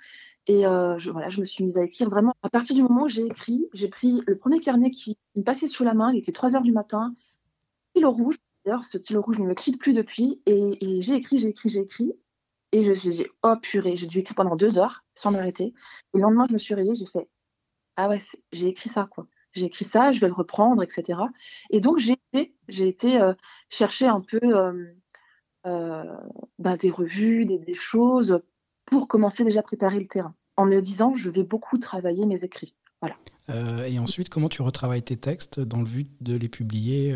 Et 0.47 0.67
euh, 0.67 0.97
je, 0.99 1.09
voilà, 1.09 1.29
je 1.29 1.39
me 1.39 1.45
suis 1.45 1.63
mise 1.63 1.77
à 1.77 1.83
écrire 1.83 2.09
vraiment. 2.09 2.33
À 2.43 2.49
partir 2.49 2.75
du 2.75 2.83
moment 2.83 3.03
où 3.03 3.07
j'ai 3.07 3.25
écrit, 3.25 3.67
j'ai 3.73 3.87
pris 3.87 4.21
le 4.27 4.37
premier 4.37 4.59
carnet 4.59 4.91
qui 4.91 5.17
me 5.35 5.43
passait 5.43 5.67
sous 5.67 5.83
la 5.83 5.93
main. 5.93 6.11
Il 6.11 6.19
était 6.19 6.31
3 6.31 6.55
heures 6.55 6.61
du 6.61 6.71
matin. 6.71 7.13
Stylo 7.91 8.11
rouge. 8.11 8.35
D'ailleurs, 8.65 8.85
ce 8.85 8.97
stylo 8.97 9.21
rouge 9.21 9.39
ne 9.39 9.45
me 9.45 9.53
quitte 9.53 9.79
plus 9.79 9.93
depuis. 9.93 10.41
Et, 10.45 11.01
j'ai 11.01 11.15
écrit, 11.15 11.39
j'ai 11.39 11.49
écrit, 11.49 11.69
j'ai 11.69 11.81
écrit. 11.81 12.13
Et 12.71 12.83
je 12.83 12.89
me 12.89 12.95
suis 12.95 13.09
dit, 13.09 13.25
oh 13.43 13.55
purée, 13.61 13.95
j'ai 13.95 14.07
dû 14.07 14.19
écrire 14.19 14.35
pendant 14.35 14.55
deux 14.55 14.77
heures 14.77 15.03
sans 15.13 15.31
m'arrêter. 15.31 15.65
Et 15.65 16.17
le 16.17 16.21
lendemain, 16.21 16.45
je 16.49 16.53
me 16.53 16.57
suis 16.57 16.73
réveillée, 16.73 16.95
j'ai 16.95 17.05
fait, 17.05 17.29
ah 17.95 18.09
ouais, 18.09 18.21
j'ai 18.51 18.67
écrit 18.67 18.89
ça, 18.89 19.07
quoi 19.09 19.27
j'ai 19.55 19.65
écrit 19.65 19.85
ça, 19.85 20.11
je 20.11 20.19
vais 20.19 20.27
le 20.27 20.33
reprendre, 20.33 20.83
etc. 20.83 21.19
Et 21.69 21.79
donc 21.79 21.97
j'ai 21.97 22.17
été, 22.33 22.53
été 22.69 23.19
euh, 23.19 23.33
chercher 23.69 24.07
un 24.07 24.21
peu 24.21 24.39
euh, 24.43 24.93
euh, 25.65 26.03
bah, 26.59 26.77
des 26.77 26.91
revues, 26.91 27.45
des, 27.45 27.73
choses 27.73 28.39
pour 28.85 29.07
commencer 29.07 29.43
déjà 29.43 29.61
à 29.61 29.63
préparer 29.63 29.99
le 29.99 30.07
terrain, 30.07 30.35
en 30.57 30.65
me 30.65 30.81
disant 30.81 31.15
je 31.15 31.29
vais 31.29 31.43
beaucoup 31.43 31.77
travailler 31.77 32.25
mes 32.25 32.43
écrits. 32.43 32.75
Voilà. 33.01 33.87
et 33.87 33.99
ensuite, 33.99 34.29
comment 34.29 34.49
tu 34.49 34.61
retravailles 34.61 35.03
tes 35.03 35.17
textes 35.17 35.59
dans 35.59 35.79
le 35.79 35.85
but 35.85 36.07
de 36.21 36.35
les 36.35 36.49
publier 36.49 37.15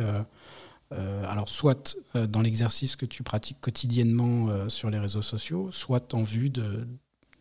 alors, 0.92 1.50
soit 1.50 1.98
dans 2.16 2.42
l'exercice 2.42 2.96
que 2.96 3.06
tu 3.06 3.24
pratiques 3.24 3.62
quotidiennement 3.62 4.70
sur 4.70 4.90
les 4.90 5.00
réseaux 5.00 5.22
sociaux, 5.22 5.72
soit 5.72 6.14
en 6.14 6.24
vue 6.24 6.50
de, 6.50 6.88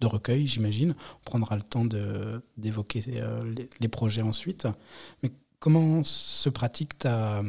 recueil, 0.07 0.47
j'imagine. 0.47 0.95
On 1.21 1.25
prendra 1.25 1.57
le 1.57 1.62
temps 1.62 1.85
d'évoquer 2.57 3.02
euh, 3.09 3.55
les, 3.81 3.88
projets 3.88 4.23
ensuite. 4.23 4.69
Mais 5.23 5.33
comment 5.59 6.05
se 6.05 6.49
pratique 6.49 6.99
ta, 6.99 7.43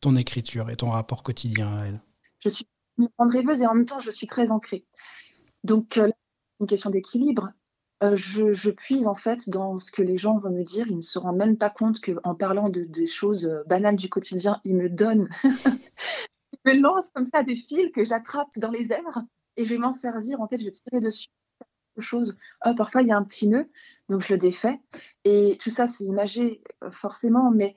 ton 0.00 0.16
écriture 0.16 0.70
et 0.70 0.76
ton 0.76 0.90
rapport 0.90 1.22
quotidien 1.22 1.76
à 1.76 1.84
elle? 1.86 2.00
Je 2.40 2.48
suis 2.48 2.66
une 2.98 3.08
grande 3.18 3.32
rêveuse 3.32 3.60
et 3.62 3.66
en 3.66 3.74
même 3.74 3.86
temps, 3.86 4.00
je 4.00 4.10
suis 4.10 4.26
très 4.26 4.50
ancrée. 4.50 4.84
Donc, 5.62 5.96
euh, 5.96 6.10
une 6.60 6.66
question 6.66 6.90
d'équilibre. 6.90 7.50
Euh, 8.02 8.16
je, 8.16 8.70
puise 8.70 9.06
en 9.06 9.14
fait 9.14 9.48
dans 9.48 9.78
ce 9.78 9.90
que 9.90 10.02
les 10.02 10.18
gens 10.18 10.36
vont 10.36 10.50
me 10.50 10.64
dire. 10.64 10.86
Ils 10.88 10.96
ne 10.96 11.02
se 11.02 11.18
rendent 11.18 11.36
même 11.36 11.56
pas 11.56 11.70
compte 11.70 12.00
qu'en 12.00 12.34
parlant 12.34 12.68
de, 12.68 12.82
des 12.82 13.06
choses 13.06 13.50
banales 13.66 13.96
du 13.96 14.08
quotidien, 14.08 14.60
ils 14.64 14.76
me 14.76 14.88
donnent, 14.88 15.28
ils 15.44 16.58
me 16.64 16.80
lancent 16.80 17.10
comme 17.14 17.26
ça 17.26 17.42
des 17.42 17.54
fils 17.54 17.92
que 17.92 18.04
j'attrape 18.04 18.50
dans 18.56 18.70
les 18.70 18.92
airs 18.92 19.22
et 19.56 19.64
je 19.64 19.70
vais 19.70 19.78
m'en 19.78 19.94
servir. 19.94 20.40
En 20.40 20.48
fait, 20.48 20.58
je 20.58 20.64
vais 20.64 20.72
tirer 20.72 21.00
dessus 21.00 21.28
chose. 22.00 22.36
Ah, 22.60 22.74
parfois, 22.74 23.02
il 23.02 23.08
y 23.08 23.12
a 23.12 23.16
un 23.16 23.24
petit 23.24 23.48
nœud, 23.48 23.70
donc 24.08 24.22
je 24.22 24.32
le 24.32 24.38
défais. 24.38 24.80
Et 25.24 25.56
tout 25.60 25.70
ça, 25.70 25.86
c'est 25.88 26.04
imagé, 26.04 26.62
euh, 26.82 26.90
forcément, 26.90 27.50
mais 27.50 27.76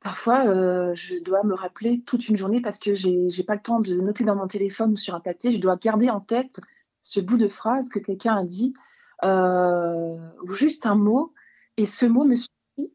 parfois, 0.00 0.46
euh, 0.46 0.94
je 0.94 1.22
dois 1.22 1.44
me 1.44 1.54
rappeler 1.54 2.02
toute 2.02 2.28
une 2.28 2.36
journée 2.36 2.60
parce 2.60 2.78
que 2.78 2.94
j'ai 2.94 3.12
n'ai 3.12 3.44
pas 3.44 3.54
le 3.54 3.62
temps 3.62 3.80
de 3.80 3.94
noter 3.94 4.24
dans 4.24 4.36
mon 4.36 4.46
téléphone 4.46 4.92
ou 4.92 4.96
sur 4.96 5.14
un 5.14 5.20
papier. 5.20 5.52
Je 5.52 5.58
dois 5.58 5.76
garder 5.76 6.10
en 6.10 6.20
tête 6.20 6.60
ce 7.02 7.20
bout 7.20 7.36
de 7.36 7.48
phrase 7.48 7.88
que 7.88 7.98
quelqu'un 7.98 8.36
a 8.36 8.44
dit, 8.44 8.74
euh, 8.76 8.80
ou 9.24 10.52
juste 10.52 10.86
un 10.86 10.94
mot, 10.94 11.32
et 11.76 11.86
ce 11.86 12.06
mot 12.06 12.24
me 12.24 12.36
suffit. 12.36 12.92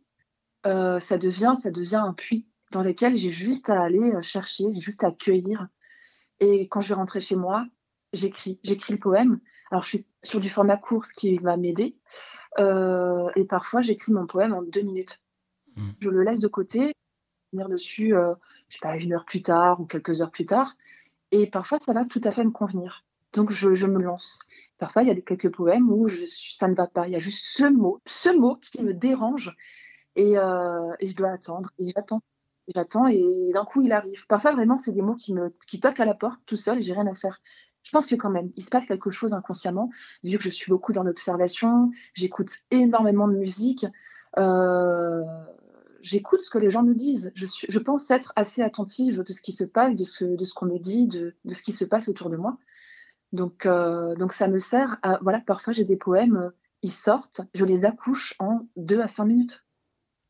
ça, 0.63 1.17
devient, 1.17 1.55
ça 1.61 1.71
devient 1.71 1.95
un 1.95 2.13
puits 2.13 2.47
dans 2.71 2.83
lequel 2.83 3.17
j'ai 3.17 3.31
juste 3.31 3.69
à 3.69 3.81
aller 3.81 4.11
chercher, 4.21 4.65
j'ai 4.71 4.79
juste 4.79 5.03
à 5.03 5.11
cueillir. 5.11 5.67
Et 6.39 6.67
quand 6.67 6.81
je 6.81 6.89
vais 6.89 6.95
rentrer 6.95 7.19
chez 7.19 7.35
moi, 7.35 7.65
j'écris. 8.13 8.59
J'écris 8.63 8.93
le 8.93 8.99
poème 8.99 9.39
alors, 9.71 9.83
je 9.83 9.89
suis 9.89 10.05
sur 10.23 10.39
du 10.39 10.49
format 10.49 10.77
court, 10.77 11.05
ce 11.05 11.13
qui 11.13 11.37
va 11.37 11.57
m'aider. 11.57 11.95
Euh, 12.57 13.29
et 13.35 13.45
parfois, 13.45 13.81
j'écris 13.81 14.11
mon 14.11 14.25
poème 14.25 14.53
en 14.53 14.61
deux 14.61 14.81
minutes. 14.81 15.21
Hmm. 15.75 15.91
Je 15.99 16.09
le 16.09 16.23
laisse 16.23 16.39
de 16.39 16.47
côté, 16.47 16.93
venir 17.53 17.69
dessus, 17.69 18.15
euh, 18.15 18.33
je 18.67 18.75
sais 18.75 18.79
pas, 18.81 18.97
une 18.97 19.13
heure 19.13 19.25
plus 19.25 19.43
tard 19.43 19.79
ou 19.79 19.85
quelques 19.85 20.21
heures 20.21 20.31
plus 20.31 20.45
tard. 20.45 20.75
Et 21.31 21.47
parfois, 21.47 21.77
ça 21.79 21.93
va 21.93 22.05
tout 22.05 22.21
à 22.23 22.31
fait 22.31 22.43
me 22.43 22.51
convenir. 22.51 23.05
Donc, 23.33 23.51
je, 23.51 23.85
me 23.85 24.01
lance. 24.01 24.39
Parfois, 24.79 25.03
il 25.03 25.09
y 25.09 25.11
a 25.11 25.21
quelques 25.21 25.53
poèmes 25.53 25.89
où 25.91 26.07
ça 26.09 26.67
ne 26.67 26.75
va 26.75 26.87
pas. 26.87 27.07
Il 27.07 27.11
y 27.11 27.15
a 27.15 27.19
juste 27.19 27.45
ce 27.45 27.65
mot, 27.65 28.01
ce 28.05 28.29
mot 28.29 28.55
qui 28.57 28.81
me 28.81 28.93
dérange. 28.93 29.55
Et, 30.15 30.37
euh, 30.37 30.93
et 30.99 31.07
je 31.07 31.15
dois 31.15 31.31
attendre. 31.31 31.69
Et 31.77 31.89
j'attends. 31.95 32.21
J'attends 32.73 33.07
et 33.07 33.23
d'un 33.53 33.65
coup, 33.65 33.81
il 33.81 33.91
arrive. 33.91 34.25
Parfois, 34.27 34.53
vraiment, 34.53 34.77
c'est 34.77 34.91
des 34.91 35.01
mots 35.01 35.15
qui 35.15 35.33
me 35.33 35.53
qui 35.67 35.79
toquent 35.79 35.99
à 35.99 36.05
la 36.05 36.13
porte 36.13 36.39
tout 36.45 36.55
seul 36.55 36.79
et 36.79 36.81
j'ai 36.81 36.93
rien 36.93 37.07
à 37.07 37.15
faire 37.15 37.41
je 37.83 37.91
pense 37.91 38.05
que 38.05 38.15
quand 38.15 38.29
même, 38.29 38.51
il 38.55 38.63
se 38.63 38.69
passe 38.69 38.85
quelque 38.85 39.09
chose 39.09 39.33
inconsciemment, 39.33 39.89
vu 40.23 40.37
que 40.37 40.43
je 40.43 40.49
suis 40.49 40.69
beaucoup 40.69 40.93
dans 40.93 41.03
l'observation, 41.03 41.89
j'écoute 42.13 42.51
énormément 42.71 43.27
de 43.27 43.35
musique, 43.35 43.85
euh, 44.37 45.23
j'écoute 46.01 46.41
ce 46.41 46.49
que 46.49 46.57
les 46.57 46.69
gens 46.69 46.83
me 46.83 46.93
disent. 46.93 47.31
Je, 47.35 47.45
suis, 47.45 47.67
je 47.69 47.79
pense 47.79 48.09
être 48.11 48.33
assez 48.35 48.61
attentive 48.61 49.23
de 49.23 49.33
ce 49.33 49.41
qui 49.41 49.53
se 49.53 49.63
passe, 49.63 49.95
de 49.95 50.03
ce, 50.03 50.23
de 50.23 50.45
ce 50.45 50.53
qu'on 50.53 50.67
me 50.67 50.77
dit, 50.77 51.07
de, 51.07 51.33
ce 51.51 51.63
qui 51.63 51.73
se 51.73 51.85
passe 51.85 52.07
autour 52.09 52.29
de 52.29 52.37
moi. 52.37 52.57
Donc, 53.31 53.65
euh, 53.65 54.15
donc 54.15 54.33
ça 54.33 54.47
me 54.47 54.59
sert 54.59 54.97
à, 55.01 55.19
voilà, 55.21 55.39
parfois 55.39 55.73
j'ai 55.73 55.85
des 55.85 55.97
poèmes, 55.97 56.51
ils 56.81 56.91
sortent, 56.91 57.41
je 57.53 57.65
les 57.65 57.85
accouche 57.85 58.33
en 58.39 58.67
deux 58.75 59.01
à 59.01 59.07
cinq 59.07 59.25
minutes. 59.25 59.65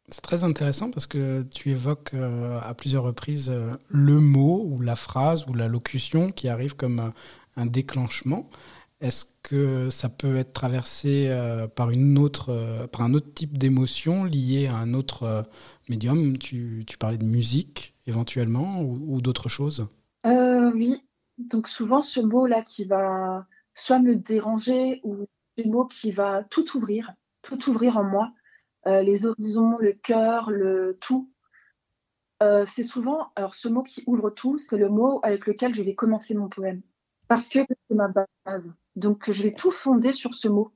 C'est 0.10 0.22
très 0.22 0.44
intéressant 0.44 0.90
parce 0.90 1.06
que 1.06 1.44
tu 1.44 1.70
évoques 1.70 2.16
euh, 2.16 2.60
à 2.64 2.74
plusieurs 2.74 3.04
reprises 3.04 3.54
le 3.90 4.20
mot 4.20 4.66
ou 4.68 4.82
la 4.82 4.96
phrase 4.96 5.46
ou 5.48 5.54
la 5.54 5.68
locution 5.68 6.32
qui 6.32 6.50
arrive 6.50 6.76
comme 6.76 7.14
un 7.56 7.66
déclenchement. 7.68 8.50
Est-ce 9.02 9.24
que 9.44 9.90
ça 9.90 10.10
peut 10.10 10.36
être 10.36 10.52
traversé 10.52 11.28
euh, 11.30 11.68
par, 11.68 11.90
une 11.90 12.18
autre, 12.18 12.50
euh, 12.50 12.86
par 12.86 13.02
un 13.02 13.14
autre 13.14 13.34
type 13.34 13.58
d'émotion 13.58 14.26
liée 14.26 14.68
à 14.68 14.76
un 14.76 14.94
autre 14.94 15.24
euh, 15.24 15.42
médium? 15.88 16.38
Tu, 16.38 16.84
tu, 16.86 16.98
parlais 16.98 17.18
de 17.18 17.26
musique 17.26 17.96
éventuellement 18.08 18.82
ou, 18.82 19.22
d'autres 19.22 19.48
choses? 19.48 19.88
Oui, 20.26 21.02
donc 21.40 21.68
souvent 21.68 22.02
ce 22.02 22.20
mot-là 22.20 22.62
qui 22.64 22.86
va 22.86 23.48
soit 23.74 24.00
me 24.00 24.16
déranger 24.16 25.02
ou 25.04 25.26
ce 25.58 25.68
mot 25.68 25.86
qui 25.86 26.12
va 26.12 26.44
tout 26.44 26.78
ouvrir, 26.78 27.14
tout 27.42 27.70
ouvrir 27.70 27.98
en 27.98 28.04
moi, 28.04 28.32
les 28.86 29.26
horizons, 29.26 29.78
le 29.80 29.94
cœur, 29.94 30.52
le 30.52 30.98
tout. 31.00 31.30
c'est 32.42 32.84
souvent, 32.84 33.32
alors 33.36 33.56
ce 33.56 33.68
mot 33.68 33.84
qui 33.84 34.04
ouvre 34.08 34.30
tout, 34.30 34.58
c'est 34.58 34.78
le 34.78 34.90
mot 34.90 35.20
avec 35.24 35.46
lequel 35.46 35.74
je 35.76 35.84
vais 35.84 35.96
commencer 35.96 36.34
mon 36.34 36.50
poème 36.50 36.82
parce 37.30 37.48
que 37.48 37.60
c'est 37.88 37.96
ma 37.96 38.10
base. 38.10 38.74
Donc, 38.98 39.32
je 39.32 39.44
vais 39.44 39.54
tout 39.54 39.72
fonder 39.72 40.12
sur 40.12 40.34
ce 40.34 40.50
mot. 40.50 40.74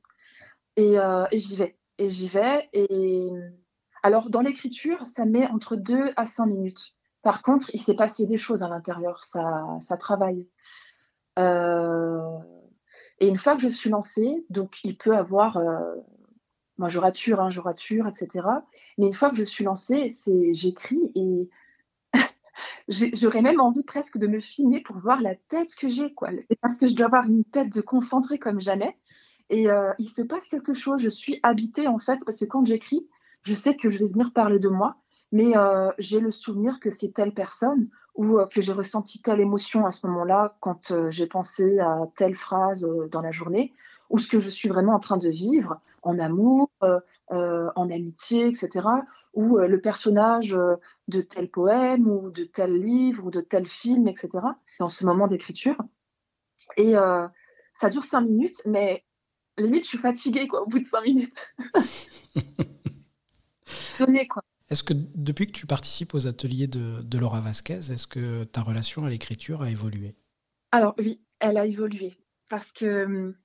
Euh, 0.80 1.26
et, 1.32 1.40
j'y 1.40 1.58
vais. 1.58 1.76
Et 1.98 2.10
j'y 2.10 2.30
vais. 2.30 2.70
Et 2.72 3.30
alors, 4.04 4.30
dans 4.30 4.42
l'écriture, 4.42 5.06
ça 5.08 5.26
met 5.26 5.48
entre 5.48 5.76
2 5.76 6.14
à 6.16 6.26
5 6.26 6.46
minutes. 6.46 6.96
Par 7.24 7.42
contre, 7.42 7.72
il 7.74 7.82
s'est 7.82 7.96
passé 7.96 8.28
des 8.28 8.38
choses 8.38 8.64
à 8.64 8.70
l'intérieur. 8.70 9.24
Ça, 9.24 9.98
travaille. 9.98 10.48
Euh, 11.40 12.38
et 13.20 13.28
une 13.28 13.38
fois 13.38 13.56
que 13.56 13.62
je 13.62 13.70
suis 13.70 13.90
lancée, 13.90 14.46
donc 14.50 14.84
il 14.84 14.98
peut 14.98 15.16
avoir. 15.16 15.58
Euh, 15.58 15.96
moi, 16.78 16.90
je 16.90 17.00
rature, 17.00 17.40
hein, 17.40 17.50
etc. 17.50 18.48
Mais 18.98 19.08
une 19.08 19.14
fois 19.14 19.30
que 19.30 19.38
je 19.38 19.44
suis 19.44 19.64
lancée, 19.64 20.10
c'est 20.10 20.54
j'écris 20.54 21.12
et 21.16 21.50
j'aurais 22.88 23.42
même 23.42 23.62
envie 23.62 23.84
presque 23.84 24.18
de 24.18 24.28
me 24.28 24.40
filmer 24.40 24.82
pour 24.82 24.98
voir 24.98 25.22
la 25.22 25.36
tête 25.36 25.76
que 25.76 25.88
j'ai, 25.88 26.14
quoi. 26.14 26.30
Parce 26.62 26.78
que 26.78 26.88
je 26.88 26.94
dois 26.94 27.06
avoir 27.06 27.26
une 27.26 27.46
tête 27.46 27.70
de 27.70 27.82
concentrée 27.82 28.40
comme 28.40 28.60
jamais. 28.60 28.98
Et 29.50 29.70
euh, 29.70 29.94
il 30.00 30.10
se 30.10 30.22
passe 30.24 30.48
quelque 30.48 30.74
chose. 30.74 31.00
Je 31.02 31.10
suis 31.10 31.40
habitée, 31.44 31.88
en 31.88 32.00
fait, 32.00 32.20
parce 32.26 32.40
que 32.40 32.46
quand 32.46 32.66
j'écris, 32.66 33.08
je 33.44 33.54
sais 33.54 33.76
que 33.76 33.90
je 33.90 34.00
vais 34.00 34.08
venir 34.08 34.34
parler 34.34 34.60
de 34.60 34.70
moi, 34.70 34.98
mais 35.34 35.58
euh, 35.58 35.92
j'ai 35.98 36.22
le 36.22 36.32
souvenir 36.32 36.80
que 36.80 36.90
c'est 36.90 37.14
telle 37.14 37.34
personne 37.34 37.90
ou 38.16 38.40
euh, 38.40 38.46
que 38.46 38.62
j'ai 38.62 38.72
ressenti 38.72 39.22
telle 39.22 39.42
émotion 39.42 39.86
à 39.86 39.92
ce 39.92 40.08
moment-là 40.08 40.56
quand 40.62 40.94
j'ai 41.10 41.28
pensé 41.28 41.80
à 41.80 42.00
telle 42.16 42.36
phrase 42.36 42.88
dans 43.12 43.22
la 43.22 43.32
journée 43.32 43.74
ou 44.10 44.20
ce 44.20 44.30
que 44.30 44.40
je 44.40 44.50
suis 44.50 44.70
vraiment 44.70 44.94
en 44.94 45.00
train 45.00 45.18
de 45.18 45.28
vivre 45.28 45.82
en 46.04 46.20
amour, 46.20 46.70
euh, 46.84 47.00
euh, 47.32 47.72
en 47.76 47.90
amitié, 47.90 48.48
etc. 48.48 48.88
Ou 49.34 49.58
euh, 49.58 49.68
le 49.68 49.82
personnage 49.82 50.56
de 51.08 51.22
tel 51.22 51.50
poème 51.50 52.08
ou 52.08 52.30
de 52.30 52.44
tel 52.44 52.80
livre 52.80 53.26
ou 53.26 53.32
de 53.32 53.42
tel 53.42 53.68
film, 53.68 54.08
etc. 54.08 54.30
Dans 54.80 54.90
ce 54.90 55.06
moment 55.06 55.28
d'écriture. 55.28 55.78
Et 56.78 56.94
ça 56.94 57.90
dure 57.90 58.04
cinq 58.04 58.22
minutes, 58.22 58.62
mais 58.66 59.04
limite, 59.58 59.84
je 59.84 59.90
suis 59.90 59.98
fatiguée 59.98 60.48
quoi, 60.48 60.62
au 60.62 60.68
bout 60.68 60.80
de 60.80 60.86
cinq 60.86 61.04
minutes. 61.04 61.54
quoi. 64.30 64.44
Est-ce 64.74 64.82
que 64.82 64.96
depuis 65.14 65.46
que 65.46 65.52
tu 65.52 65.68
participes 65.68 66.16
aux 66.16 66.26
ateliers 66.26 66.66
de, 66.66 67.18
Laura 67.20 67.42
Vasquez, 67.42 67.92
est-ce 67.94 68.08
que 68.08 68.44
ta 68.44 68.64
relation 68.64 69.06
à 69.06 69.10
l'écriture 69.12 69.62
a 69.62 69.70
évolué? 69.70 70.16
Alors 70.72 70.96
oui, 70.98 71.22
elle 71.40 71.60
a 71.60 71.68
évolué. 71.68 72.18
Parce 72.50 72.72
que 72.72 73.06
hum, 73.06 73.36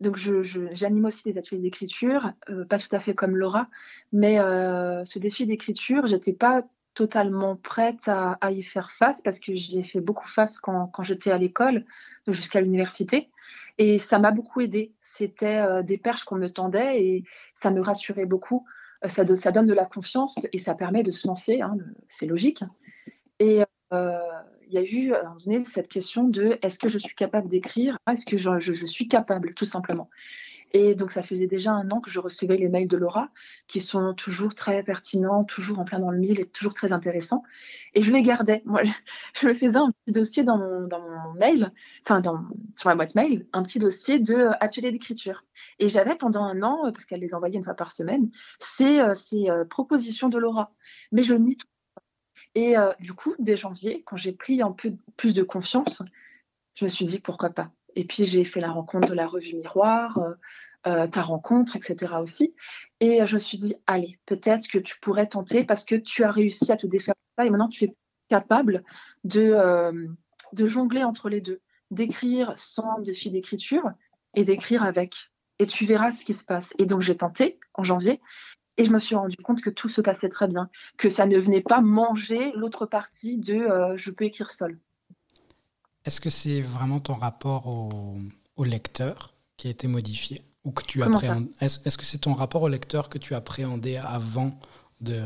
donc, 0.00 0.16
j'anime 0.16 1.04
aussi 1.04 1.30
des 1.30 1.36
ateliers 1.36 1.60
d'écriture, 1.60 2.32
euh, 2.48 2.64
pas 2.64 2.78
tout 2.78 2.88
à 2.92 3.00
fait 3.00 3.14
comme 3.14 3.36
Laura, 3.36 3.68
mais 4.14 4.40
euh, 4.40 5.04
ce 5.04 5.18
défi 5.18 5.44
d'écriture, 5.44 6.06
j'étais 6.06 6.32
pas 6.32 6.62
totalement 6.94 7.56
prête 7.56 8.08
à, 8.08 8.38
y 8.50 8.62
faire 8.62 8.92
face 8.92 9.20
parce 9.20 9.40
que 9.40 9.54
j'y 9.54 9.78
ai 9.80 9.84
fait 9.84 10.00
beaucoup 10.00 10.26
face 10.26 10.58
quand, 10.58 10.90
j'étais 11.02 11.32
à 11.32 11.36
l'école 11.36 11.84
jusqu'à 12.28 12.62
l'université. 12.62 13.28
Et 13.76 13.98
ça 13.98 14.18
m'a 14.18 14.30
beaucoup 14.30 14.62
aidé. 14.62 14.94
C'était 15.12 15.58
euh, 15.58 15.82
des 15.82 15.98
perches 15.98 16.24
qu'on 16.24 16.36
me 16.36 16.48
tendait 16.48 17.02
et 17.04 17.24
ça 17.62 17.70
me 17.70 17.82
rassurait 17.82 18.24
beaucoup. 18.24 18.64
Euh, 19.04 19.08
ça, 19.08 19.50
donne 19.52 19.66
de 19.66 19.74
la 19.74 19.84
confiance 19.84 20.38
et 20.52 20.58
ça 20.58 20.74
permet 20.74 21.02
de 21.02 21.12
se 21.12 21.26
lancer. 21.26 21.60
Hein, 21.60 21.76
c'est 22.08 22.26
logique. 22.26 22.64
Et 23.38 23.62
euh, 23.92 24.18
il 24.66 24.72
y 24.72 24.78
a 24.78 24.82
eu 24.82 25.12
à 25.12 25.20
un 25.20 25.22
moment 25.24 25.36
donné 25.44 25.64
cette 25.64 25.88
question 25.88 26.24
de 26.24 26.58
est-ce 26.62 26.78
que 26.78 26.88
je 26.88 26.98
suis 26.98 27.14
capable 27.14 27.48
d'écrire? 27.48 27.98
Est-ce 28.10 28.26
que 28.26 28.36
je, 28.36 28.86
suis 28.86 29.08
capable, 29.08 29.54
tout 29.54 29.64
simplement? 29.64 30.08
Et 30.72 30.94
donc, 30.94 31.12
ça 31.12 31.22
faisait 31.22 31.46
déjà 31.46 31.72
un 31.72 31.90
an 31.90 32.00
que 32.00 32.10
je 32.10 32.20
recevais 32.20 32.56
les 32.56 32.68
mails 32.68 32.88
de 32.88 32.96
Laura, 32.96 33.30
qui 33.68 33.80
sont 33.80 34.14
toujours 34.14 34.54
très 34.54 34.82
pertinents, 34.82 35.44
toujours 35.44 35.78
en 35.78 35.84
plein 35.84 36.00
dans 36.00 36.10
le 36.10 36.18
mille 36.18 36.40
et 36.40 36.46
toujours 36.46 36.74
très 36.74 36.92
intéressants. 36.92 37.42
Et 37.94 38.02
je 38.02 38.12
les 38.12 38.22
gardais. 38.22 38.62
Moi, 38.64 38.82
je 39.34 39.46
me 39.46 39.54
faisais 39.54 39.76
un 39.76 39.90
petit 39.90 40.12
dossier 40.12 40.44
dans 40.44 40.58
mon, 40.58 40.88
mail, 41.38 41.72
enfin, 42.04 42.20
dans, 42.20 42.44
sur 42.76 42.88
ma 42.88 42.96
boîte 42.96 43.14
mail, 43.14 43.46
un 43.52 43.62
petit 43.62 43.78
dossier 43.78 44.18
de 44.18 44.34
euh, 44.34 44.52
atelier 44.60 44.90
d'écriture. 44.90 45.44
Et 45.78 45.88
j'avais 45.88 46.16
pendant 46.16 46.42
un 46.42 46.62
an, 46.62 46.92
parce 46.92 47.04
qu'elle 47.06 47.20
les 47.20 47.34
envoyait 47.34 47.58
une 47.58 47.64
fois 47.64 47.74
par 47.74 47.92
semaine, 47.92 48.30
ces, 48.60 48.98
euh, 49.00 49.14
ces 49.14 49.48
euh, 49.48 49.64
propositions 49.64 50.28
de 50.28 50.38
Laura. 50.38 50.72
Mais 51.12 51.22
je 51.22 51.34
nie 51.34 51.56
tout. 51.56 51.66
Et 52.54 52.74
du 53.00 53.12
coup, 53.12 53.34
dès 53.38 53.54
janvier, 53.54 54.02
quand 54.06 54.16
j'ai 54.16 54.32
pris 54.32 54.62
un 54.62 54.72
peu 54.72 54.94
plus 55.18 55.34
de 55.34 55.42
confiance, 55.42 56.02
je 56.74 56.84
me 56.86 56.88
suis 56.88 57.04
dit 57.04 57.18
pourquoi 57.18 57.50
pas. 57.50 57.70
Et 57.96 58.04
puis 58.04 58.26
j'ai 58.26 58.44
fait 58.44 58.60
la 58.60 58.70
rencontre 58.70 59.08
de 59.08 59.14
la 59.14 59.26
revue 59.26 59.54
Miroir, 59.54 60.18
euh, 60.18 60.34
euh, 60.86 61.06
ta 61.08 61.22
rencontre, 61.22 61.76
etc. 61.76 62.14
aussi. 62.20 62.54
Et 63.00 63.26
je 63.26 63.34
me 63.34 63.38
suis 63.40 63.58
dit, 63.58 63.74
allez, 63.86 64.20
peut-être 64.26 64.68
que 64.68 64.78
tu 64.78 65.00
pourrais 65.00 65.26
tenter 65.26 65.64
parce 65.64 65.84
que 65.84 65.96
tu 65.96 66.22
as 66.22 66.30
réussi 66.30 66.70
à 66.70 66.76
te 66.76 66.86
défaire 66.86 67.14
de 67.14 67.42
ça 67.42 67.46
et 67.46 67.50
maintenant 67.50 67.68
tu 67.68 67.84
es 67.84 67.96
capable 68.28 68.84
de, 69.24 69.40
euh, 69.40 70.06
de 70.52 70.66
jongler 70.66 71.02
entre 71.02 71.30
les 71.30 71.40
deux, 71.40 71.60
d'écrire 71.90 72.52
sans 72.56 73.00
défi 73.00 73.30
d'écriture 73.30 73.90
et 74.34 74.44
d'écrire 74.44 74.84
avec. 74.84 75.32
Et 75.58 75.66
tu 75.66 75.86
verras 75.86 76.12
ce 76.12 76.24
qui 76.24 76.34
se 76.34 76.44
passe. 76.44 76.68
Et 76.78 76.84
donc 76.84 77.00
j'ai 77.00 77.16
tenté 77.16 77.58
en 77.72 77.82
janvier 77.82 78.20
et 78.76 78.84
je 78.84 78.92
me 78.92 78.98
suis 78.98 79.14
rendu 79.14 79.38
compte 79.38 79.62
que 79.62 79.70
tout 79.70 79.88
se 79.88 80.02
passait 80.02 80.28
très 80.28 80.48
bien, 80.48 80.68
que 80.98 81.08
ça 81.08 81.24
ne 81.24 81.38
venait 81.38 81.62
pas 81.62 81.80
manger 81.80 82.52
l'autre 82.54 82.84
partie 82.84 83.38
de 83.38 83.96
je 83.96 84.10
peux 84.10 84.26
écrire 84.26 84.50
seul. 84.50 84.78
Est-ce 86.06 86.20
que 86.20 86.30
c'est 86.30 86.60
vraiment 86.60 87.00
ton 87.00 87.14
rapport 87.14 87.66
au, 87.66 88.64
lecteur 88.64 89.34
qui 89.56 89.66
a 89.66 89.70
été 89.70 89.88
modifié 89.88 90.42
ou 90.64 90.70
que 90.70 90.82
tu 90.84 91.02
Est-ce 91.60 91.98
que 91.98 92.04
c'est 92.04 92.18
ton 92.18 92.32
rapport 92.32 92.62
au 92.62 92.68
lecteur 92.68 93.08
que 93.08 93.18
tu 93.18 93.34
appréhendais 93.34 93.96
avant 93.96 94.58
de, 95.00 95.24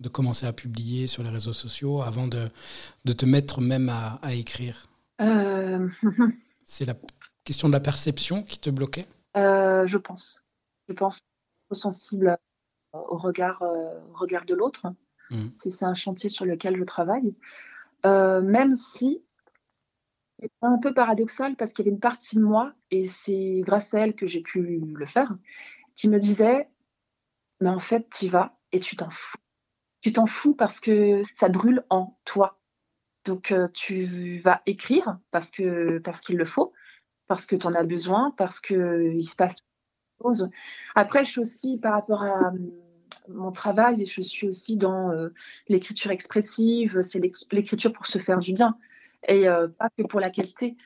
de, 0.00 0.08
commencer 0.10 0.46
à 0.46 0.52
publier 0.52 1.06
sur 1.06 1.22
les 1.22 1.30
réseaux 1.30 1.54
sociaux, 1.54 2.02
avant 2.02 2.28
de, 2.28 2.50
de 3.06 3.12
te 3.14 3.24
mettre 3.24 3.62
même 3.62 3.88
à, 3.88 4.34
écrire? 4.34 4.88
Euh, 5.22 5.88
C'est 6.66 6.84
la 6.84 6.94
question 7.42 7.68
de 7.68 7.72
la 7.72 7.80
perception 7.80 8.42
qui 8.42 8.58
te 8.58 8.68
bloquait? 8.68 9.06
Euh, 9.38 9.86
Je 9.86 9.96
pense. 9.96 10.42
Je 10.86 10.92
pense 10.92 11.20
sensible 11.72 12.36
au 12.92 13.16
regard, 13.16 13.62
euh, 13.62 13.98
au 14.12 14.18
regard 14.18 14.44
de 14.44 14.54
l'autre. 14.54 14.86
Mmh. 15.30 15.46
C'est 15.58 15.82
un 15.82 15.94
chantier 15.94 16.28
sur 16.28 16.44
lequel 16.44 16.76
je 16.76 16.84
travaille. 16.84 17.34
même 18.04 18.76
si 18.76 19.22
c'est 20.40 20.50
un 20.62 20.78
peu 20.78 20.92
paradoxal 20.94 21.56
parce 21.56 21.72
qu'il 21.72 21.84
y 21.84 21.88
avait 21.88 21.94
une 21.94 22.00
partie 22.00 22.36
de 22.36 22.42
moi, 22.42 22.72
et 22.90 23.08
c'est 23.08 23.62
grâce 23.64 23.92
à 23.94 24.00
elle 24.00 24.14
que 24.14 24.26
j'ai 24.26 24.40
pu 24.40 24.80
le 24.80 25.06
faire, 25.06 25.34
qui 25.96 26.08
me 26.08 26.18
disait 26.18 26.68
Mais 27.60 27.70
en 27.70 27.78
fait, 27.80 28.08
tu 28.10 28.28
vas 28.28 28.56
et 28.72 28.80
tu 28.80 28.96
t'en 28.96 29.10
fous. 29.10 29.38
Tu 30.00 30.12
t'en 30.12 30.26
fous 30.26 30.54
parce 30.54 30.80
que 30.80 31.22
ça 31.38 31.48
brûle 31.48 31.84
en 31.90 32.18
toi. 32.24 32.60
Donc, 33.24 33.52
euh, 33.52 33.68
tu 33.72 34.40
vas 34.40 34.62
écrire 34.66 35.18
parce 35.30 35.50
que 35.50 35.98
parce 35.98 36.20
qu'il 36.20 36.36
le 36.36 36.44
faut, 36.44 36.72
parce 37.26 37.46
que 37.46 37.56
tu 37.56 37.66
en 37.66 37.74
as 37.74 37.84
besoin, 37.84 38.32
parce 38.36 38.60
qu'il 38.60 39.26
se 39.26 39.36
passe 39.36 39.56
choses. 40.22 40.50
Après, 40.94 41.24
je 41.24 41.30
suis 41.30 41.40
aussi, 41.40 41.78
par 41.78 41.94
rapport 41.94 42.22
à 42.22 42.48
hum, 42.48 42.70
mon 43.28 43.52
travail, 43.52 44.06
je 44.06 44.20
suis 44.22 44.48
aussi 44.48 44.76
dans 44.76 45.10
euh, 45.10 45.30
l'écriture 45.68 46.10
expressive, 46.10 47.00
c'est 47.02 47.20
l'écriture 47.52 47.92
pour 47.92 48.06
se 48.06 48.18
faire 48.18 48.38
du 48.38 48.52
bien 48.52 48.76
et 49.28 49.48
euh, 49.48 49.68
pas 49.68 49.88
que 49.96 50.02
pour 50.02 50.20
la 50.20 50.30
qualité. 50.30 50.76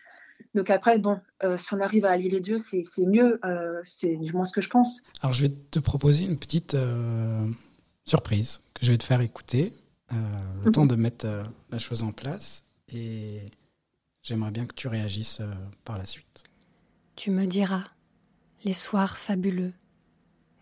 Donc 0.55 0.70
après, 0.70 0.98
bon, 0.98 1.20
euh, 1.42 1.57
si 1.57 1.74
on 1.74 1.81
arrive 1.81 2.05
à 2.05 2.11
allier 2.11 2.31
les 2.31 2.40
deux, 2.40 2.59
c'est 2.59 2.85
mieux. 2.98 3.40
Euh, 3.44 3.81
c'est 3.85 4.16
du 4.16 4.33
moins 4.33 4.44
ce 4.44 4.53
que 4.53 4.61
je 4.61 4.68
pense. 4.68 5.01
Alors 5.20 5.33
je 5.33 5.42
vais 5.42 5.55
te 5.70 5.79
proposer 5.79 6.24
une 6.24 6.38
petite 6.38 6.77
surprise 8.05 8.61
que 8.74 8.87
je 8.87 8.92
vais 8.92 8.98
te 8.98 9.05
faire 9.05 9.20
écouter, 9.20 9.72
le 10.11 10.66
mhm. 10.66 10.72
temps 10.72 10.87
de 10.87 10.96
mettre 10.96 11.27
la 11.70 11.79
chose 11.79 12.03
en 12.03 12.12
place. 12.12 12.64
Et 12.92 13.40
j'aimerais 14.22 14.51
bien 14.51 14.66
que 14.66 14.74
tu 14.74 14.88
réagisses 14.88 15.42
par 15.85 15.98
la 15.98 16.07
suite. 16.07 16.44
Tu 17.16 17.31
me 17.31 17.46
diras 17.46 17.85
les 18.64 18.72
soirs 18.72 19.18
fabuleux, 19.18 19.72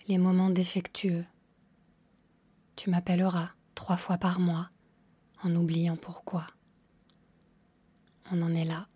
les 0.09 0.19
moments 0.19 0.51
défectueux. 0.51 1.25
Tu 2.75 2.91
m'appelleras 2.91 3.51
trois 3.75 3.97
fois 3.97 4.17
par 4.19 4.41
mois 4.41 4.71
en 5.43 5.55
oubliant 5.55 5.97
pourquoi 5.97 6.47
on 8.33 8.43
en 8.43 8.55
est 8.55 8.65
là. 8.65 8.89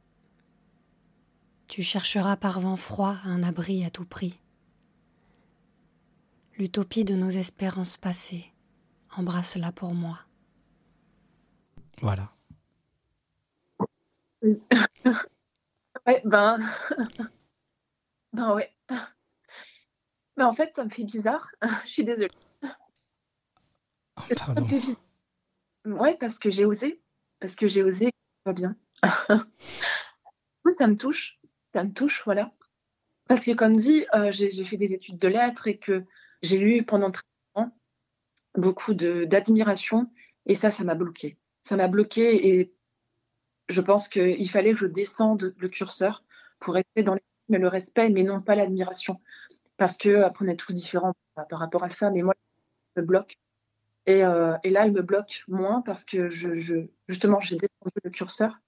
Tu 1.69 1.83
chercheras 1.83 2.37
par 2.37 2.61
vent 2.61 2.77
froid 2.77 3.17
un 3.25 3.43
abri 3.43 3.85
à 3.85 3.91
tout 3.91 4.05
prix. 4.05 4.39
L'utopie 6.59 7.05
de 7.05 7.15
nos 7.15 7.31
espérances 7.31 7.97
passées, 7.97 8.53
embrasse-la 9.17 9.73
pour 9.73 9.95
moi. 9.95 10.19
Voilà. 12.03 12.33
ouais, 14.43 16.23
ben. 16.25 16.59
ben 18.33 18.55
ouais. 18.55 18.75
Mais 20.37 20.45
en 20.45 20.55
fait, 20.55 20.73
ça 20.75 20.85
me 20.85 20.91
fait 20.91 21.05
bizarre. 21.05 21.49
Je 21.85 21.91
suis 21.91 22.05
désolée. 22.05 22.31
Oh, 24.17 24.35
pardon. 24.37 24.67
Ouais, 25.85 26.17
parce 26.19 26.39
que 26.39 26.51
j'ai 26.51 26.65
osé. 26.65 27.01
Parce 27.41 27.55
que 27.55 27.69
j'ai 27.69 27.83
osé, 27.83 28.11
pas 28.45 28.53
bien. 28.53 28.77
ça 30.79 30.87
me 30.87 30.97
touche, 30.97 31.39
ça 31.75 31.85
me 31.85 31.93
touche, 31.93 32.23
voilà. 32.25 32.53
Parce 33.29 33.45
que 33.45 33.53
comme 33.53 33.77
dit, 33.77 34.07
euh, 34.15 34.31
j'ai 34.33 34.65
fait 34.65 34.77
des 34.77 34.93
études 34.93 35.19
de 35.19 35.29
lettres 35.29 35.69
et 35.69 35.79
que 35.79 36.05
j'ai 36.43 36.59
eu 36.61 36.85
pendant 36.85 37.11
très 37.11 37.23
longtemps 37.55 37.77
beaucoup 38.57 38.95
d'admiration 38.95 40.11
et 40.47 40.55
ça, 40.55 40.71
ça 40.71 40.85
m'a 40.85 40.95
bloqué. 40.95 41.39
Ça 41.69 41.77
m'a 41.77 41.89
bloqué 41.89 42.49
et 42.49 42.75
je 43.69 43.81
pense 43.81 44.09
qu'il 44.09 44.51
fallait 44.51 44.73
que 44.73 44.81
je 44.81 44.87
descende 44.87 45.55
le 45.59 45.69
curseur 45.69 46.25
pour 46.59 46.75
rester 46.75 47.03
dans 47.03 47.17
le 47.49 47.69
respect, 47.69 48.11
mais 48.11 48.23
non 48.23 48.41
pas 48.41 48.55
l'admiration. 48.55 49.21
Parce 49.77 49.97
que 49.97 50.23
après, 50.23 50.45
on 50.45 50.49
est 50.49 50.57
tous 50.57 50.75
différents 50.75 51.15
par 51.49 51.59
rapport 51.59 51.85
à 51.85 51.91
ça, 51.91 52.11
mais 52.11 52.23
moi, 52.23 52.35
ça 52.97 53.03
me 53.03 53.07
bloque. 53.07 53.37
Et, 54.07 54.25
euh, 54.25 54.57
là, 54.65 54.87
il 54.87 54.93
me 54.93 55.03
bloque 55.03 55.45
moins 55.47 55.83
parce 55.83 56.05
que 56.05 56.31
je, 56.31 56.55
je 56.55 56.87
justement, 57.09 57.41
j'ai 57.41 57.57
descendu 57.57 57.95
le 58.03 58.11
curseur 58.11 58.59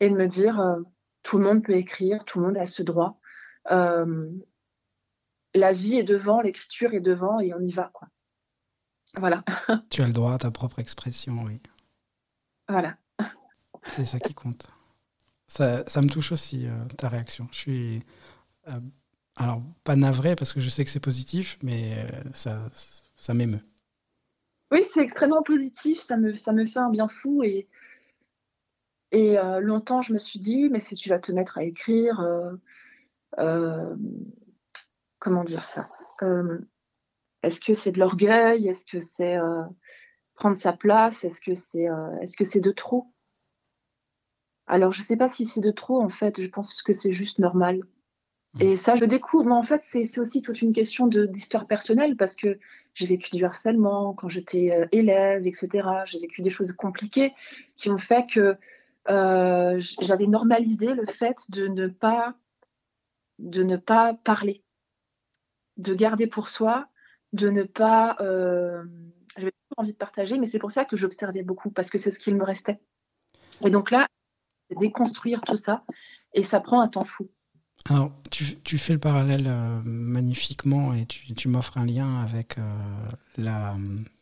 et 0.00 0.08
de 0.10 0.16
me 0.16 0.26
dire 0.26 0.58
euh, 0.58 0.80
tout 1.22 1.38
le 1.38 1.44
monde 1.44 1.62
peut 1.62 1.74
écrire, 1.74 2.24
tout 2.24 2.40
le 2.40 2.46
monde 2.46 2.56
a 2.56 2.66
ce 2.66 2.82
droit. 2.82 3.20
Euh, 3.70 4.30
la 5.54 5.72
vie 5.72 5.96
est 5.96 6.04
devant, 6.04 6.40
l'écriture 6.40 6.94
est 6.94 7.00
devant 7.00 7.38
et 7.40 7.54
on 7.54 7.60
y 7.60 7.72
va. 7.72 7.90
Quoi. 7.92 8.08
Voilà. 9.18 9.44
Tu 9.90 10.02
as 10.02 10.06
le 10.06 10.12
droit 10.12 10.34
à 10.34 10.38
ta 10.38 10.50
propre 10.50 10.78
expression, 10.78 11.42
oui. 11.44 11.60
Voilà. 12.68 12.96
C'est 13.84 14.04
ça 14.04 14.18
qui 14.18 14.34
compte. 14.34 14.70
Ça, 15.46 15.84
ça 15.86 16.00
me 16.00 16.08
touche 16.08 16.32
aussi, 16.32 16.66
euh, 16.66 16.84
ta 16.96 17.08
réaction. 17.08 17.48
Je 17.52 17.58
suis. 17.58 18.04
alors, 19.36 19.62
pas 19.84 19.96
navré 19.96 20.36
parce 20.36 20.52
que 20.52 20.60
je 20.60 20.68
sais 20.68 20.84
que 20.84 20.90
c'est 20.90 21.00
positif, 21.00 21.58
mais 21.62 22.06
ça, 22.32 22.68
ça 23.16 23.34
m'émeut. 23.34 23.64
Oui, 24.70 24.84
c'est 24.94 25.00
extrêmement 25.00 25.42
positif. 25.42 26.00
Ça 26.00 26.16
me, 26.16 26.36
ça 26.36 26.52
me 26.52 26.64
fait 26.66 26.78
un 26.78 26.90
bien 26.90 27.08
fou 27.08 27.42
et 27.42 27.68
et 29.12 29.38
euh, 29.38 29.60
longtemps, 29.60 30.02
je 30.02 30.12
me 30.12 30.18
suis 30.18 30.38
dit, 30.38 30.68
mais 30.70 30.80
si 30.80 30.94
tu 30.94 31.08
vas 31.08 31.18
te 31.18 31.32
mettre 31.32 31.58
à 31.58 31.64
écrire, 31.64 32.20
euh, 32.20 32.52
euh, 33.38 33.96
comment 35.18 35.44
dire 35.44 35.64
ça? 35.64 35.88
Est-ce 37.42 37.60
que 37.60 37.74
c'est 37.74 37.92
de 37.92 37.98
l'orgueil? 37.98 38.68
Est-ce 38.68 38.84
que 38.84 39.00
c'est 39.00 39.38
prendre 40.34 40.60
sa 40.60 40.72
place? 40.72 41.24
Est-ce 41.24 41.40
que 41.40 41.54
c'est 41.54 41.84
est 41.84 42.26
-ce 42.26 42.44
c'est 42.44 42.60
de 42.60 42.72
trop? 42.72 43.12
Alors, 44.66 44.92
je 44.92 45.00
ne 45.00 45.06
sais 45.06 45.16
pas 45.16 45.28
si 45.28 45.46
c'est 45.46 45.60
de 45.60 45.72
trop, 45.72 46.00
en 46.00 46.10
fait. 46.10 46.40
Je 46.40 46.46
pense 46.46 46.82
que 46.82 46.92
c'est 46.92 47.12
juste 47.12 47.38
normal. 47.38 47.80
Mmh. 48.54 48.62
Et 48.62 48.76
ça, 48.76 48.94
je 48.96 49.06
découvre. 49.06 49.46
Mais 49.46 49.54
en 49.54 49.64
fait, 49.64 49.82
c'est 49.90 50.18
aussi 50.18 50.42
toute 50.42 50.60
une 50.62 50.72
question 50.72 51.08
d'histoire 51.08 51.66
personnelle 51.66 52.16
parce 52.16 52.36
que 52.36 52.58
j'ai 52.94 53.06
vécu 53.06 53.34
du 53.34 53.44
harcèlement 53.44 54.12
quand 54.12 54.28
j'étais 54.28 54.88
élève, 54.92 55.46
etc. 55.46 56.04
J'ai 56.04 56.20
vécu 56.20 56.42
des 56.42 56.50
choses 56.50 56.72
compliquées 56.72 57.32
qui 57.76 57.88
ont 57.90 57.98
fait 57.98 58.26
que 58.28 58.56
euh, 59.08 59.80
j'avais 60.00 60.26
normalisé 60.26 60.94
le 60.94 61.06
fait 61.06 61.36
de 61.50 61.66
ne 61.66 61.88
pas 61.88 62.34
de 63.38 63.62
ne 63.62 63.76
pas 63.76 64.14
parler, 64.14 64.62
de 65.78 65.94
garder 65.94 66.26
pour 66.26 66.48
soi, 66.48 66.88
de 67.32 67.48
ne 67.48 67.62
pas 67.62 68.16
euh, 68.20 68.84
J'avais 69.36 69.52
toujours 69.52 69.78
envie 69.78 69.92
de 69.92 69.96
partager, 69.96 70.38
mais 70.38 70.46
c'est 70.46 70.58
pour 70.58 70.72
ça 70.72 70.84
que 70.84 70.96
j'observais 70.96 71.42
beaucoup, 71.42 71.70
parce 71.70 71.90
que 71.90 71.98
c'est 71.98 72.10
ce 72.10 72.18
qu'il 72.18 72.34
me 72.34 72.44
restait. 72.44 72.80
Et 73.64 73.70
donc 73.70 73.90
là, 73.90 74.06
déconstruire 74.78 75.40
tout 75.40 75.56
ça, 75.56 75.84
et 76.34 76.42
ça 76.42 76.60
prend 76.60 76.80
un 76.80 76.88
temps 76.88 77.04
fou. 77.04 77.30
Alors, 77.88 78.12
tu, 78.30 78.60
tu 78.60 78.76
fais 78.76 78.92
le 78.92 78.98
parallèle 78.98 79.46
euh, 79.46 79.80
magnifiquement 79.84 80.92
et 80.92 81.06
tu, 81.06 81.34
tu 81.34 81.48
m'offres 81.48 81.78
un 81.78 81.86
lien 81.86 82.20
avec 82.22 82.58
euh, 82.58 82.62
la 83.38 83.74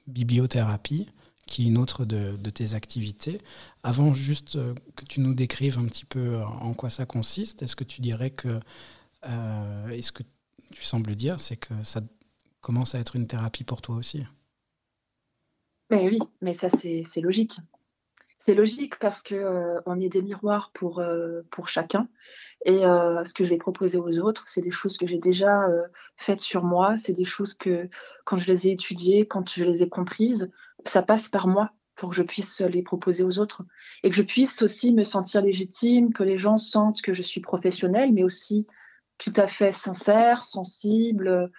bibliothérapie, 0.07 1.11
qui 1.49 1.65
est 1.65 1.67
une 1.67 1.79
autre 1.79 2.05
de, 2.05 2.51
tes 2.51 2.75
activités. 2.75 3.41
Avant 3.83 4.15
juste 4.15 4.59
que 4.97 5.05
tu 5.05 5.21
nous 5.21 5.35
décrives 5.35 5.79
un 5.79 5.87
petit 5.87 6.05
peu 6.05 6.43
en 6.43 6.75
quoi 6.75 6.91
ça 6.91 7.07
consiste, 7.07 7.63
est-ce 7.63 7.77
que 7.77 7.85
tu 7.85 8.01
dirais 8.01 8.31
que, 8.31 8.61
est 9.25 10.03
ce 10.03 10.13
que 10.13 10.23
tu 10.73 10.83
sembles 10.83 11.15
dire, 11.17 11.41
c'est 11.41 11.57
que 11.57 11.75
ça 11.83 12.01
commence 12.61 12.95
à 12.95 12.99
être 12.99 13.17
une 13.17 13.27
thérapie 13.27 13.65
pour 13.65 13.83
toi 13.83 13.97
aussi? 13.97 14.25
Mais 15.91 16.09
oui, 16.09 16.19
mais 16.43 16.55
ça 16.55 16.69
c'est 16.81 17.21
logique. 17.21 17.59
C'est 18.49 18.55
logique 18.55 18.99
parce 18.99 19.21
que 19.21 19.35
euh, 19.35 19.79
on 19.85 20.01
est 20.01 20.09
des 20.09 20.23
miroirs 20.23 20.71
pour, 20.73 21.01
euh, 21.01 21.43
pour 21.51 21.69
chacun. 21.69 22.09
Et 22.65 22.87
euh, 22.87 23.23
ce 23.27 23.35
que 23.35 23.45
je 23.45 23.51
vais 23.51 23.59
proposer 23.59 23.99
aux 23.99 24.19
autres, 24.21 24.45
c'est 24.49 24.63
des 24.63 24.71
choses 24.71 24.97
que 24.97 25.07
j'ai 25.07 25.19
déjà 25.19 25.67
faites 26.17 26.41
sur 26.41 26.65
moi. 26.65 26.97
C'est 26.97 27.13
des 27.13 27.27
choses 27.27 27.53
que, 27.53 27.91
quand 28.25 28.39
je 28.39 28.51
les 28.51 28.67
ai 28.67 28.71
étudiées, 28.71 29.27
quand 29.27 29.51
je 29.51 29.65
les 29.65 29.83
ai 29.83 29.89
comprises, 29.91 30.51
ça 30.87 31.03
passe 31.03 31.29
par 31.29 31.47
moi 31.47 31.71
pour 31.97 32.11
que 32.11 32.17
je 32.17 32.23
puisse 32.23 32.61
les 32.61 32.83
proposer 32.83 33.23
aux 33.25 33.39
autres. 33.39 33.65
Et 34.03 34.11
que 34.11 34.17
je 34.17 34.23
puisse 34.23 34.63
aussi 34.63 34.93
me 34.93 35.05
sentir 35.05 35.43
légitime, 35.43 36.13
que 36.13 36.23
les 36.23 36.39
gens 36.39 36.59
sentent 36.59 37.03
que 37.03 37.13
je 37.13 37.23
suis 37.23 37.41
professionnelle, 37.41 38.13
mais 38.13 38.23
aussi 38.23 38.67
tout 39.19 39.33
à 39.37 39.49
fait 39.49 39.73
sincère, 39.73 40.45
sensible. 40.45 41.51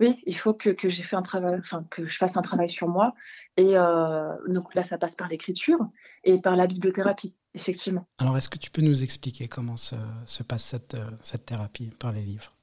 Oui, 0.00 0.22
il 0.26 0.36
faut 0.36 0.54
que, 0.54 0.70
que 0.70 0.88
j'ai 0.88 1.02
fait 1.02 1.16
un 1.16 1.22
travail, 1.22 1.56
enfin 1.58 1.84
que 1.90 2.06
je 2.06 2.16
fasse 2.16 2.36
un 2.36 2.42
travail 2.42 2.70
sur 2.70 2.88
moi. 2.88 3.14
Et 3.56 3.76
euh, 3.76 4.32
donc 4.46 4.74
là, 4.74 4.84
ça 4.84 4.96
passe 4.96 5.16
par 5.16 5.28
l'écriture 5.28 5.80
et 6.22 6.40
par 6.40 6.54
la 6.54 6.66
bibliothérapie, 6.66 7.34
effectivement. 7.54 8.06
Alors, 8.18 8.36
est-ce 8.36 8.48
que 8.48 8.58
tu 8.58 8.70
peux 8.70 8.82
nous 8.82 9.02
expliquer 9.02 9.48
comment 9.48 9.76
se, 9.76 9.96
se 10.24 10.42
passe 10.44 10.64
cette, 10.64 10.94
euh, 10.94 11.10
cette, 11.22 11.46
thérapie 11.46 11.90
par 11.98 12.12
les 12.12 12.22
livres? 12.22 12.54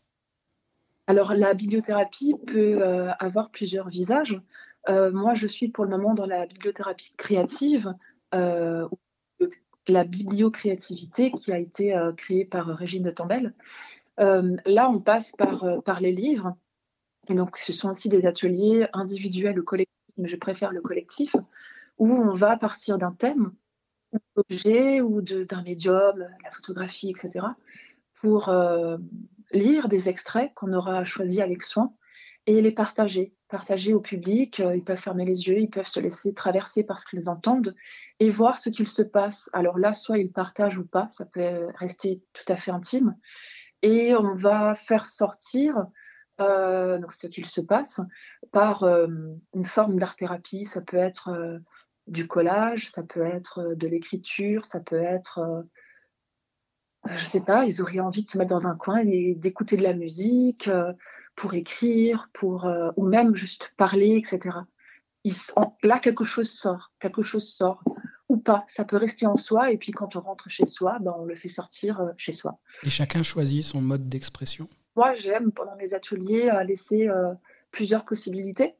Alors, 1.07 1.33
la 1.35 1.53
bibliothérapie 1.53 2.35
peut 2.47 2.81
euh, 2.81 3.11
avoir 3.19 3.51
plusieurs 3.51 3.89
visages. 3.89 4.41
Euh, 4.89 5.11
moi, 5.11 5.35
je 5.35 5.45
suis 5.45 5.67
pour 5.67 5.85
le 5.85 5.91
moment 5.91 6.15
dans 6.15 6.25
la 6.25 6.47
bibliothérapie 6.47 7.13
créative, 7.15 7.93
euh, 8.33 8.87
la 9.87 10.03
bibliocréativité 10.03 11.31
qui 11.31 11.51
a 11.51 11.59
été 11.59 11.95
créée 12.17 12.45
par 12.45 12.65
Régine 12.67 13.03
de 13.03 13.11
Tambel. 13.11 13.53
là, 14.17 14.89
on 14.89 14.99
passe 14.99 15.31
par, 15.33 15.83
par 15.83 15.99
les 15.99 16.11
livres. 16.11 16.55
Et 17.27 17.35
donc, 17.35 17.57
ce 17.57 17.71
sont 17.71 17.89
aussi 17.89 18.09
des 18.09 18.25
ateliers 18.25 18.87
individuels 18.93 19.59
ou 19.59 19.63
collectifs, 19.63 19.93
mais 20.17 20.27
je 20.27 20.37
préfère 20.37 20.71
le 20.71 20.81
collectif, 20.81 21.35
où 21.99 22.11
on 22.11 22.33
va 22.33 22.57
partir 22.57 22.97
d'un 22.97 23.11
thème, 23.11 23.51
d'un 24.11 24.19
objet 24.37 25.01
ou 25.01 25.21
d'un 25.21 25.61
médium, 25.61 26.27
la 26.43 26.51
photographie, 26.51 27.11
etc., 27.11 27.45
pour 28.21 28.49
lire 29.51 29.87
des 29.87 30.09
extraits 30.09 30.53
qu'on 30.55 30.73
aura 30.73 31.05
choisis 31.05 31.39
avec 31.39 31.63
soin 31.63 31.93
et 32.47 32.61
les 32.61 32.71
partager, 32.71 33.33
partager 33.49 33.93
au 33.93 33.99
public. 33.99 34.59
Euh, 34.59 34.75
ils 34.75 34.83
peuvent 34.83 34.99
fermer 34.99 35.25
les 35.25 35.47
yeux, 35.47 35.59
ils 35.59 35.69
peuvent 35.69 35.87
se 35.87 35.99
laisser 35.99 36.33
traverser 36.33 36.83
parce 36.83 37.05
qu'ils 37.05 37.29
entendent 37.29 37.75
et 38.19 38.29
voir 38.29 38.59
ce 38.59 38.69
qu'il 38.69 38.87
se 38.87 39.01
passe. 39.01 39.49
Alors 39.53 39.77
là, 39.77 39.93
soit 39.93 40.19
ils 40.19 40.31
partagent 40.31 40.77
ou 40.77 40.85
pas, 40.85 41.09
ça 41.11 41.25
peut 41.25 41.67
rester 41.75 42.21
tout 42.33 42.51
à 42.51 42.55
fait 42.55 42.71
intime. 42.71 43.15
Et 43.81 44.15
on 44.15 44.35
va 44.35 44.75
faire 44.75 45.05
sortir 45.05 45.85
euh, 46.41 46.99
donc 46.99 47.13
ce 47.13 47.27
qu'il 47.27 47.45
se 47.45 47.61
passe, 47.61 47.99
par 48.51 48.83
euh, 48.83 49.07
une 49.53 49.65
forme 49.65 49.97
d'art-thérapie. 49.97 50.65
Ça 50.65 50.81
peut 50.81 50.97
être 50.97 51.59
du 52.07 52.27
collage, 52.27 52.91
ça 52.91 53.03
peut 53.03 53.23
être 53.23 53.73
de 53.75 53.87
l'écriture, 53.87 54.65
ça 54.65 54.79
peut 54.79 55.01
être, 55.01 55.65
je 57.07 57.25
sais 57.25 57.41
pas, 57.41 57.65
ils 57.65 57.81
auraient 57.81 57.99
envie 57.99 58.23
de 58.23 58.29
se 58.29 58.37
mettre 58.37 58.49
dans 58.49 58.67
un 58.67 58.75
coin 58.75 58.99
et 58.99 59.35
d'écouter 59.35 59.77
de 59.77 59.83
la 59.83 59.93
musique 59.93 60.69
pour 61.35 61.53
écrire, 61.53 62.29
pour 62.33 62.67
ou 62.95 63.07
même 63.07 63.35
juste 63.35 63.71
parler, 63.77 64.17
etc. 64.17 64.57
là, 65.83 65.99
quelque 65.99 66.23
chose 66.23 66.49
sort, 66.49 66.91
quelque 66.99 67.23
chose 67.23 67.47
sort 67.47 67.83
ou 68.29 68.37
pas. 68.37 68.65
Ça 68.67 68.85
peut 68.85 68.97
rester 68.97 69.25
en 69.27 69.35
soi 69.35 69.71
et 69.71 69.77
puis 69.77 69.91
quand 69.91 70.15
on 70.15 70.19
rentre 70.19 70.49
chez 70.49 70.65
soi, 70.65 70.97
ben, 70.99 71.13
on 71.17 71.25
le 71.25 71.35
fait 71.35 71.49
sortir 71.49 72.01
chez 72.17 72.33
soi. 72.33 72.59
Et 72.83 72.89
chacun 72.89 73.23
choisit 73.23 73.63
son 73.63 73.81
mode 73.81 74.09
d'expression? 74.09 74.67
Moi, 74.95 75.15
j'aime 75.15 75.51
pendant 75.51 75.75
mes 75.75 75.93
ateliers 75.93 76.51
laisser 76.65 77.07
euh, 77.09 77.33
plusieurs 77.71 78.05
possibilités 78.05 78.75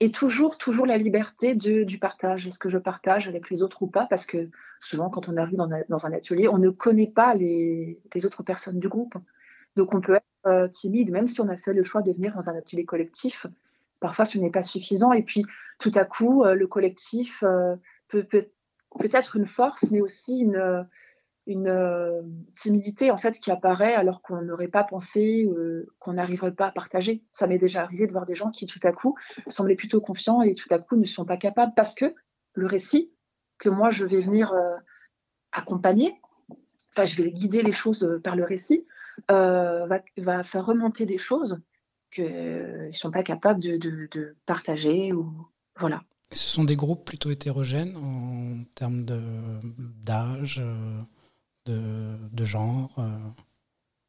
et 0.00 0.12
toujours, 0.12 0.58
toujours 0.58 0.86
la 0.86 0.96
liberté 0.96 1.54
du 1.54 1.98
partage. 1.98 2.46
Est-ce 2.46 2.58
que 2.58 2.70
je 2.70 2.78
partage 2.78 3.26
avec 3.26 3.50
les 3.50 3.62
autres 3.62 3.82
ou 3.82 3.88
pas? 3.88 4.06
Parce 4.06 4.26
que 4.26 4.48
souvent, 4.80 5.10
quand 5.10 5.28
on 5.28 5.36
arrive 5.36 5.56
dans, 5.88 6.06
un 6.06 6.12
atelier, 6.12 6.48
on 6.48 6.58
ne 6.58 6.70
connaît 6.70 7.10
pas 7.10 7.34
les, 7.34 7.98
autres 8.24 8.42
personnes 8.42 8.78
du 8.78 8.88
groupe. 8.88 9.14
Donc, 9.76 9.94
on 9.94 10.00
peut 10.00 10.14
être 10.14 10.24
euh, 10.46 10.68
timide, 10.68 11.10
même 11.10 11.26
si 11.26 11.40
on 11.40 11.48
a 11.48 11.56
fait 11.56 11.72
le 11.72 11.82
choix 11.82 12.02
de 12.02 12.12
venir 12.12 12.34
dans 12.34 12.48
un 12.48 12.56
atelier 12.56 12.84
collectif. 12.84 13.46
Parfois, 13.98 14.24
ce 14.24 14.38
n'est 14.38 14.50
pas 14.50 14.62
suffisant. 14.62 15.12
Et 15.12 15.24
puis, 15.24 15.44
tout 15.80 15.92
à 15.96 16.04
coup, 16.04 16.44
euh, 16.44 16.54
le 16.54 16.68
collectif 16.68 17.40
peut, 17.40 18.24
peut, 18.24 18.48
peut, 18.98 19.10
être 19.12 19.36
une 19.36 19.46
force, 19.46 19.82
mais 19.90 20.00
aussi 20.00 20.40
une, 20.40 20.86
une 21.48 21.68
euh, 21.68 22.22
timidité 22.60 23.10
en 23.10 23.16
fait 23.16 23.40
qui 23.40 23.50
apparaît 23.50 23.94
alors 23.94 24.20
qu'on 24.20 24.42
n'aurait 24.42 24.68
pas 24.68 24.84
pensé, 24.84 25.48
euh, 25.50 25.86
qu'on 25.98 26.12
n'arriverait 26.12 26.52
pas 26.52 26.66
à 26.66 26.72
partager. 26.72 27.24
Ça 27.32 27.46
m'est 27.46 27.58
déjà 27.58 27.82
arrivé 27.82 28.06
de 28.06 28.12
voir 28.12 28.26
des 28.26 28.34
gens 28.34 28.50
qui 28.50 28.66
tout 28.66 28.80
à 28.82 28.92
coup 28.92 29.16
semblaient 29.48 29.74
plutôt 29.74 30.02
confiants 30.02 30.42
et 30.42 30.54
tout 30.54 30.68
à 30.70 30.78
coup 30.78 30.96
ne 30.96 31.06
sont 31.06 31.24
pas 31.24 31.38
capables 31.38 31.72
parce 31.74 31.94
que 31.94 32.14
le 32.52 32.66
récit 32.66 33.10
que 33.58 33.70
moi 33.70 33.90
je 33.90 34.04
vais 34.04 34.20
venir 34.20 34.52
euh, 34.52 34.76
accompagner, 35.50 36.20
enfin 36.92 37.06
je 37.06 37.20
vais 37.20 37.32
guider 37.32 37.62
les 37.62 37.72
choses 37.72 38.20
par 38.22 38.36
le 38.36 38.44
récit, 38.44 38.86
va, 39.28 40.44
faire 40.44 40.66
remonter 40.66 41.06
des 41.06 41.18
choses 41.18 41.60
qu'ils 42.12 42.24
ne 42.24 42.92
sont 42.92 43.10
pas 43.10 43.22
capables 43.22 43.62
de, 43.62 43.78
de, 43.78 44.08
de 44.12 44.36
partager 44.44 45.14
ou 45.14 45.32
voilà. 45.78 46.02
Ce 46.30 46.46
sont 46.46 46.64
des 46.64 46.76
groupes 46.76 47.06
plutôt 47.06 47.30
hétérogènes 47.30 47.96
en 47.96 48.64
termes 48.74 49.06
d'âge 50.04 50.62
de, 51.70 52.44
genre 52.44 52.90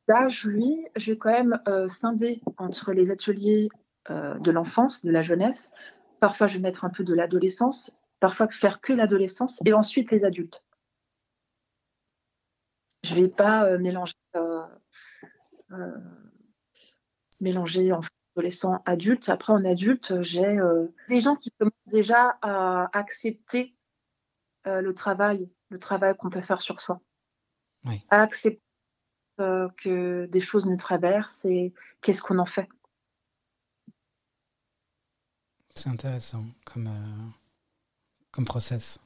L'âge, 0.10 0.44
lui, 0.44 0.88
je 0.96 1.12
vais 1.12 1.18
quand 1.20 1.30
même 1.30 1.62
euh, 1.68 1.88
scinder 1.88 2.42
entre 2.58 2.94
les 2.94 3.12
ateliers 3.12 3.70
euh, 4.10 4.40
de 4.40 4.50
l'enfance, 4.50 5.06
de 5.06 5.12
la 5.12 5.22
jeunesse. 5.22 5.72
Parfois, 6.20 6.48
je 6.48 6.56
vais 6.56 6.62
mettre 6.62 6.84
un 6.84 6.90
peu 6.90 7.04
de 7.04 7.14
l'adolescence. 7.14 7.96
Parfois, 8.20 8.48
faire 8.50 8.82
que 8.82 8.92
l'adolescence 8.92 9.62
et 9.66 9.74
ensuite 9.74 10.10
les 10.10 10.26
adultes. 10.26 10.66
Je 13.04 13.14
ne 13.14 13.22
vais 13.22 13.28
pas 13.28 13.66
euh, 13.66 13.78
mélanger, 13.78 14.16
mélanger 17.40 17.94
en 17.94 18.02
adolescent, 18.36 18.82
adulte. 18.88 19.30
Après, 19.30 19.54
en 19.54 19.64
adulte, 19.64 20.24
j'ai 20.24 20.58
des 21.08 21.20
gens 21.20 21.36
qui 21.36 21.52
commencent 21.52 21.74
déjà 21.86 22.36
à 22.42 22.90
accepter 22.98 23.76
le 24.66 24.92
travail, 24.94 25.52
le 25.70 25.78
travail 25.78 26.18
qu'on 26.18 26.32
peut 26.32 26.42
faire 26.42 26.62
sur 26.62 26.82
soi 26.82 27.00
à 28.10 28.22
accepter 28.22 28.62
euh, 29.40 29.70
que 29.78 30.26
des 30.26 30.42
choses 30.42 30.66
nous 30.66 30.78
traversent 30.78 31.46
et 31.46 31.74
qu'est-ce 32.02 32.22
qu'on 32.22 32.40
en 32.40 32.46
fait. 32.46 32.68
C'est 35.76 35.90
intéressant 35.90 36.46
comme, 36.66 36.88
euh, 36.88 37.30
comme 38.32 38.44
process. 38.44 39.00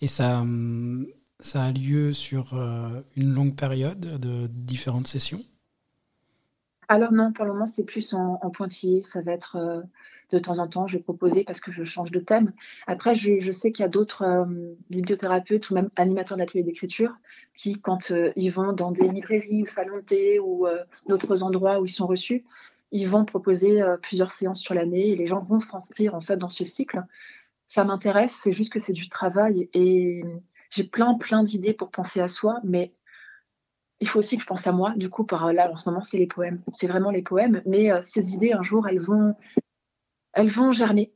Et 0.00 0.06
ça, 0.06 0.40
hum, 0.40 1.08
ça 1.40 1.64
a 1.64 1.72
lieu 1.72 2.12
sur 2.12 2.54
euh, 2.54 3.02
une 3.16 3.32
longue 3.32 3.56
période 3.56 4.00
de 4.20 4.46
différentes 4.46 5.08
sessions? 5.08 5.42
Alors 6.88 7.12
non, 7.12 7.32
pour 7.32 7.44
le 7.44 7.52
moment, 7.52 7.66
c'est 7.66 7.84
plus 7.84 8.14
en, 8.14 8.38
pointillé. 8.50 9.02
Ça 9.02 9.20
va 9.22 9.32
être 9.32 9.56
euh, 9.56 9.82
de 10.32 10.38
temps 10.38 10.58
en 10.58 10.66
temps, 10.66 10.86
je 10.86 10.96
vais 10.96 11.02
proposer 11.02 11.44
parce 11.44 11.60
que 11.60 11.72
je 11.72 11.84
change 11.84 12.10
de 12.10 12.18
thème. 12.18 12.52
Après, 12.86 13.14
je, 13.14 13.52
sais 13.52 13.72
qu'il 13.72 13.82
y 13.82 13.86
a 13.86 13.88
d'autres 13.88 14.22
euh, 14.22 14.74
bibliothérapeutes 14.90 15.70
ou 15.70 15.74
même 15.74 15.90
animateurs 15.96 16.38
d'ateliers 16.38 16.64
d'écriture 16.64 17.16
qui, 17.56 17.80
quand 17.80 18.10
euh, 18.10 18.32
ils 18.36 18.50
vont 18.50 18.72
dans 18.72 18.90
des 18.90 19.08
librairies 19.08 19.62
ou 19.62 19.66
salons 19.66 19.96
de 19.96 20.02
thé 20.02 20.40
ou 20.40 20.66
d'autres 21.08 21.42
endroits 21.42 21.80
où 21.80 21.86
ils 21.86 21.90
sont 21.90 22.06
reçus, 22.06 22.44
ils 22.90 23.08
vont 23.08 23.24
proposer 23.24 23.80
plusieurs 24.02 24.32
séances 24.32 24.60
sur 24.60 24.74
l'année 24.74 25.10
et 25.10 25.16
les 25.16 25.26
gens 25.26 25.40
vont 25.40 25.60
s'inscrire 25.60 26.14
en 26.14 26.20
fait 26.20 26.36
dans 26.36 26.50
ce 26.50 26.64
cycle. 26.64 27.02
Ça 27.68 27.84
m'intéresse, 27.84 28.38
c'est 28.42 28.52
juste 28.52 28.72
que 28.72 28.80
c'est 28.80 28.92
du 28.92 29.08
travail 29.08 29.70
et 29.72 30.22
j'ai 30.68 30.84
plein 30.84 31.14
plein 31.14 31.42
d'idées 31.42 31.72
pour 31.72 31.90
penser 31.90 32.20
à 32.20 32.28
soi, 32.28 32.60
mais 32.64 32.92
il 34.02 34.08
faut 34.08 34.18
aussi 34.18 34.36
que 34.36 34.42
je 34.42 34.48
pense 34.48 34.66
à 34.66 34.72
moi. 34.72 34.92
Du 34.96 35.08
coup, 35.08 35.24
par 35.24 35.52
là, 35.52 35.70
en 35.70 35.76
ce 35.76 35.88
moment, 35.88 36.02
c'est 36.02 36.18
les 36.18 36.26
poèmes. 36.26 36.60
C'est 36.74 36.88
vraiment 36.88 37.10
les 37.10 37.22
poèmes. 37.22 37.62
Mais 37.66 37.92
euh, 37.92 38.02
ces 38.02 38.32
idées, 38.32 38.52
un 38.52 38.62
jour, 38.62 38.88
elles 38.88 39.00
vont, 39.00 39.36
elles 40.32 40.50
vont 40.50 40.72
germer. 40.72 41.12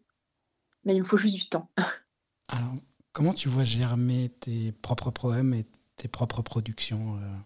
Mais 0.85 0.94
il 0.94 1.03
me 1.03 1.05
faut 1.07 1.16
juste 1.16 1.35
du 1.35 1.49
temps. 1.49 1.68
Alors, 2.49 2.72
comment 3.12 3.35
tu 3.35 3.49
vois 3.49 3.64
germer 3.64 4.29
tes 4.29 4.70
propres 4.70 5.11
poèmes 5.11 5.53
et 5.53 5.66
tes 5.96 6.07
propres 6.07 6.42
productions 6.42 7.16
euh, 7.16 7.37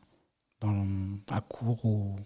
dans, 0.61 0.87
à 1.31 1.41
court 1.41 1.87
ou 1.87 2.17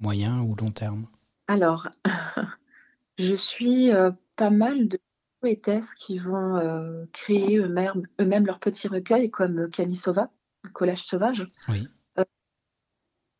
moyen 0.00 0.40
ou 0.40 0.56
long 0.56 0.72
terme? 0.72 1.06
Alors, 1.46 1.88
Je 3.18 3.36
suis 3.36 3.92
pas 4.34 4.50
mal 4.50 4.88
de 4.88 4.98
poétesses 5.40 5.94
qui 5.96 6.18
vont 6.18 7.06
créer 7.12 7.58
eux-mêmes 7.58 8.02
eux 8.20 8.46
leurs 8.46 8.58
petits 8.58 8.88
recueils, 8.88 9.30
comme 9.30 9.70
Camille 9.70 9.94
Sauva, 9.94 10.32
Collage 10.72 11.04
Sauvage. 11.04 11.46
Oui. 11.68 11.86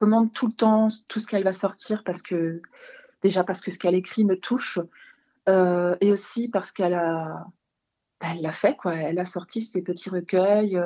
Commande 0.04 0.32
tout 0.32 0.46
le 0.46 0.52
temps 0.52 0.88
tout 1.08 1.18
ce 1.18 1.26
qu'elle 1.26 1.44
va 1.44 1.54
sortir 1.54 2.04
parce 2.04 2.20
que 2.20 2.60
déjà 3.22 3.42
parce 3.42 3.60
que 3.60 3.70
ce 3.70 3.78
qu'elle 3.78 3.94
écrit 3.94 4.24
me 4.24 4.38
touche 4.38 4.78
et 5.46 6.12
aussi 6.12 6.48
parce 6.48 6.72
qu'elle 6.72 6.94
a 6.94 7.46
bah, 8.20 8.28
elle 8.32 8.42
l'a 8.42 8.52
fait 8.52 8.76
quoi. 8.76 8.94
Elle 8.94 9.18
a 9.18 9.26
sorti 9.26 9.62
ses 9.62 9.82
petits 9.82 10.10
recueils 10.10 10.80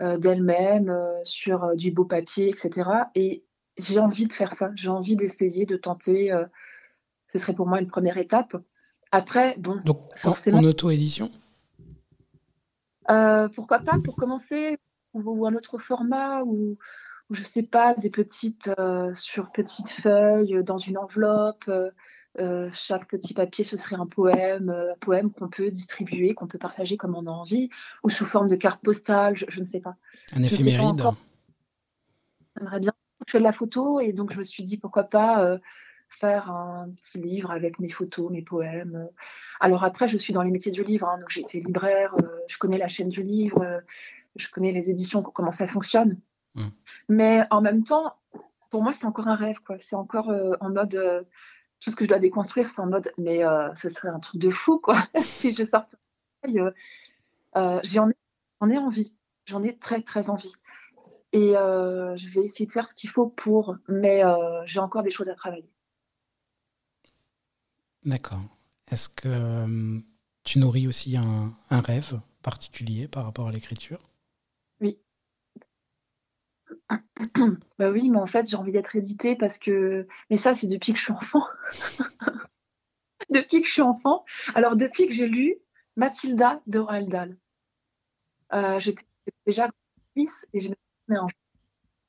d'elle-même 0.00 0.92
sur 1.24 1.76
du 1.76 1.90
beau 1.92 2.04
papier, 2.04 2.48
etc. 2.48 2.90
Et 3.14 3.44
j'ai 3.76 3.98
envie 3.98 4.26
de 4.26 4.32
faire 4.32 4.54
ça. 4.54 4.70
J'ai 4.74 4.88
envie 4.88 5.16
d'essayer, 5.16 5.66
de 5.66 5.76
tenter. 5.76 6.32
ce 7.32 7.38
serait 7.38 7.54
pour 7.54 7.66
moi 7.66 7.80
une 7.80 7.88
première 7.88 8.18
étape. 8.18 8.56
Après, 9.10 9.54
bon. 9.58 9.80
Donc, 9.84 10.00
en 10.24 10.64
auto-édition? 10.64 11.30
Euh, 13.10 13.48
Pourquoi 13.48 13.78
pas, 13.80 13.98
pour 14.04 14.16
commencer, 14.16 14.78
ou, 15.14 15.46
un 15.46 15.54
autre 15.54 15.78
format, 15.78 16.42
ou, 16.44 16.76
je 17.30 17.42
sais 17.42 17.62
pas, 17.62 17.94
des 17.94 18.10
petites, 18.10 18.70
euh, 18.78 19.14
sur 19.14 19.50
petites 19.52 19.90
feuilles, 19.90 20.62
dans 20.64 20.78
une 20.78 20.98
enveloppe. 20.98 21.70
Euh, 22.38 22.70
chaque 22.72 23.08
petit 23.08 23.34
papier, 23.34 23.64
ce 23.64 23.76
serait 23.76 23.96
un 23.96 24.06
poème, 24.06 24.70
un 24.70 24.98
poème 25.00 25.32
qu'on 25.32 25.48
peut 25.48 25.70
distribuer, 25.70 26.34
qu'on 26.34 26.46
peut 26.46 26.58
partager 26.58 26.96
comme 26.96 27.16
on 27.16 27.26
a 27.26 27.30
envie, 27.30 27.68
ou 28.04 28.10
sous 28.10 28.26
forme 28.26 28.48
de 28.48 28.56
carte 28.56 28.82
postale, 28.82 29.36
je, 29.36 29.60
ne 29.60 29.66
sais 29.66 29.80
pas. 29.80 29.96
Un 30.34 30.42
éphéméride 30.42 31.02
J'aimerais 32.56 32.80
bien. 32.80 32.92
Je 33.26 33.32
fais 33.32 33.38
de 33.38 33.44
la 33.44 33.52
photo 33.52 34.00
et 34.00 34.12
donc 34.12 34.32
je 34.32 34.38
me 34.38 34.44
suis 34.44 34.62
dit 34.62 34.78
pourquoi 34.78 35.04
pas 35.04 35.58
faire 36.08 36.50
un 36.50 36.90
petit 36.90 37.18
livre 37.18 37.50
avec 37.50 37.78
mes 37.78 37.90
photos, 37.90 38.30
mes 38.30 38.42
poèmes. 38.42 39.08
Alors 39.60 39.84
après, 39.84 40.08
je 40.08 40.16
suis 40.16 40.32
dans 40.32 40.42
les 40.42 40.50
métiers 40.50 40.72
du 40.72 40.82
livre, 40.82 41.08
hein, 41.08 41.18
donc 41.18 41.30
j'ai 41.30 41.42
été 41.42 41.60
libraire, 41.60 42.14
euh, 42.22 42.28
je 42.48 42.58
connais 42.58 42.78
la 42.78 42.88
chaîne 42.88 43.08
du 43.08 43.22
livre, 43.22 43.62
euh, 43.62 43.80
je 44.36 44.48
connais 44.48 44.72
les 44.72 44.90
éditions, 44.90 45.22
comment 45.22 45.52
ça 45.52 45.66
fonctionne. 45.66 46.18
Mmh. 46.54 46.68
Mais 47.08 47.42
en 47.50 47.60
même 47.60 47.84
temps, 47.84 48.14
pour 48.70 48.82
moi, 48.82 48.92
c'est 48.92 49.06
encore 49.06 49.28
un 49.28 49.36
rêve, 49.36 49.58
quoi. 49.64 49.76
C'est 49.88 49.96
encore 49.96 50.30
euh, 50.30 50.54
en 50.60 50.70
mode, 50.70 51.26
tout 51.80 51.90
ce 51.90 51.96
que 51.96 52.04
je 52.04 52.08
dois 52.08 52.18
déconstruire, 52.18 52.68
c'est 52.68 52.80
en 52.80 52.86
mode, 52.86 53.12
mais 53.18 53.42
ce 53.76 53.88
serait 53.88 54.08
un 54.08 54.20
truc 54.20 54.40
de 54.40 54.50
fou, 54.50 54.78
quoi, 54.78 55.06
si 55.22 55.54
je 55.54 55.64
sortais. 55.64 55.96
j'en 56.44 58.10
ai, 58.10 58.74
ai 58.74 58.78
envie, 58.78 59.14
j'en 59.46 59.62
ai 59.62 59.76
très, 59.76 60.02
très 60.02 60.28
envie. 60.30 60.54
Et 61.32 61.52
je 61.52 62.34
vais 62.34 62.44
essayer 62.44 62.66
de 62.66 62.72
faire 62.72 62.90
ce 62.90 62.94
qu'il 62.94 63.10
faut 63.10 63.28
pour, 63.28 63.76
mais 63.88 64.22
j'ai 64.66 64.80
encore 64.80 65.02
des 65.02 65.10
choses 65.10 65.28
à 65.28 65.34
travailler. 65.34 65.70
D'accord. 68.04 68.40
Est-ce 68.90 69.08
que 69.10 69.28
euh, 69.28 70.00
tu 70.44 70.58
nourris 70.58 70.88
aussi 70.88 71.16
un, 71.16 71.54
rêve 71.70 72.20
particulier 72.42 73.06
par 73.06 73.24
rapport 73.24 73.48
à 73.48 73.52
l'écriture? 73.52 74.07
Bah 77.78 77.90
oui, 77.90 78.10
mais 78.10 78.18
en 78.18 78.26
fait, 78.26 78.48
j'ai 78.48 78.56
envie 78.56 78.72
d'être 78.72 78.96
éditée 78.96 79.36
parce 79.36 79.58
que. 79.58 80.06
Mais 80.30 80.36
ça, 80.36 80.54
c'est 80.54 80.66
depuis 80.66 80.92
que 80.92 80.98
je 80.98 81.04
suis 81.04 81.12
enfant. 81.12 81.44
depuis 83.30 83.62
que 83.62 83.66
je 83.66 83.72
suis 83.72 83.82
enfant. 83.82 84.24
Alors, 84.54 84.76
depuis 84.76 85.08
que 85.08 85.14
j'ai 85.14 85.28
lu 85.28 85.56
Mathilda 85.96 86.60
de 86.66 86.78
Roald 86.78 87.08
Dahl. 87.08 87.36
Euh, 88.54 88.78
j'étais 88.80 89.04
déjà 89.46 89.68
fils 90.14 90.32
et 90.54 90.60
j'ai 90.60 90.74
un, 91.10 91.26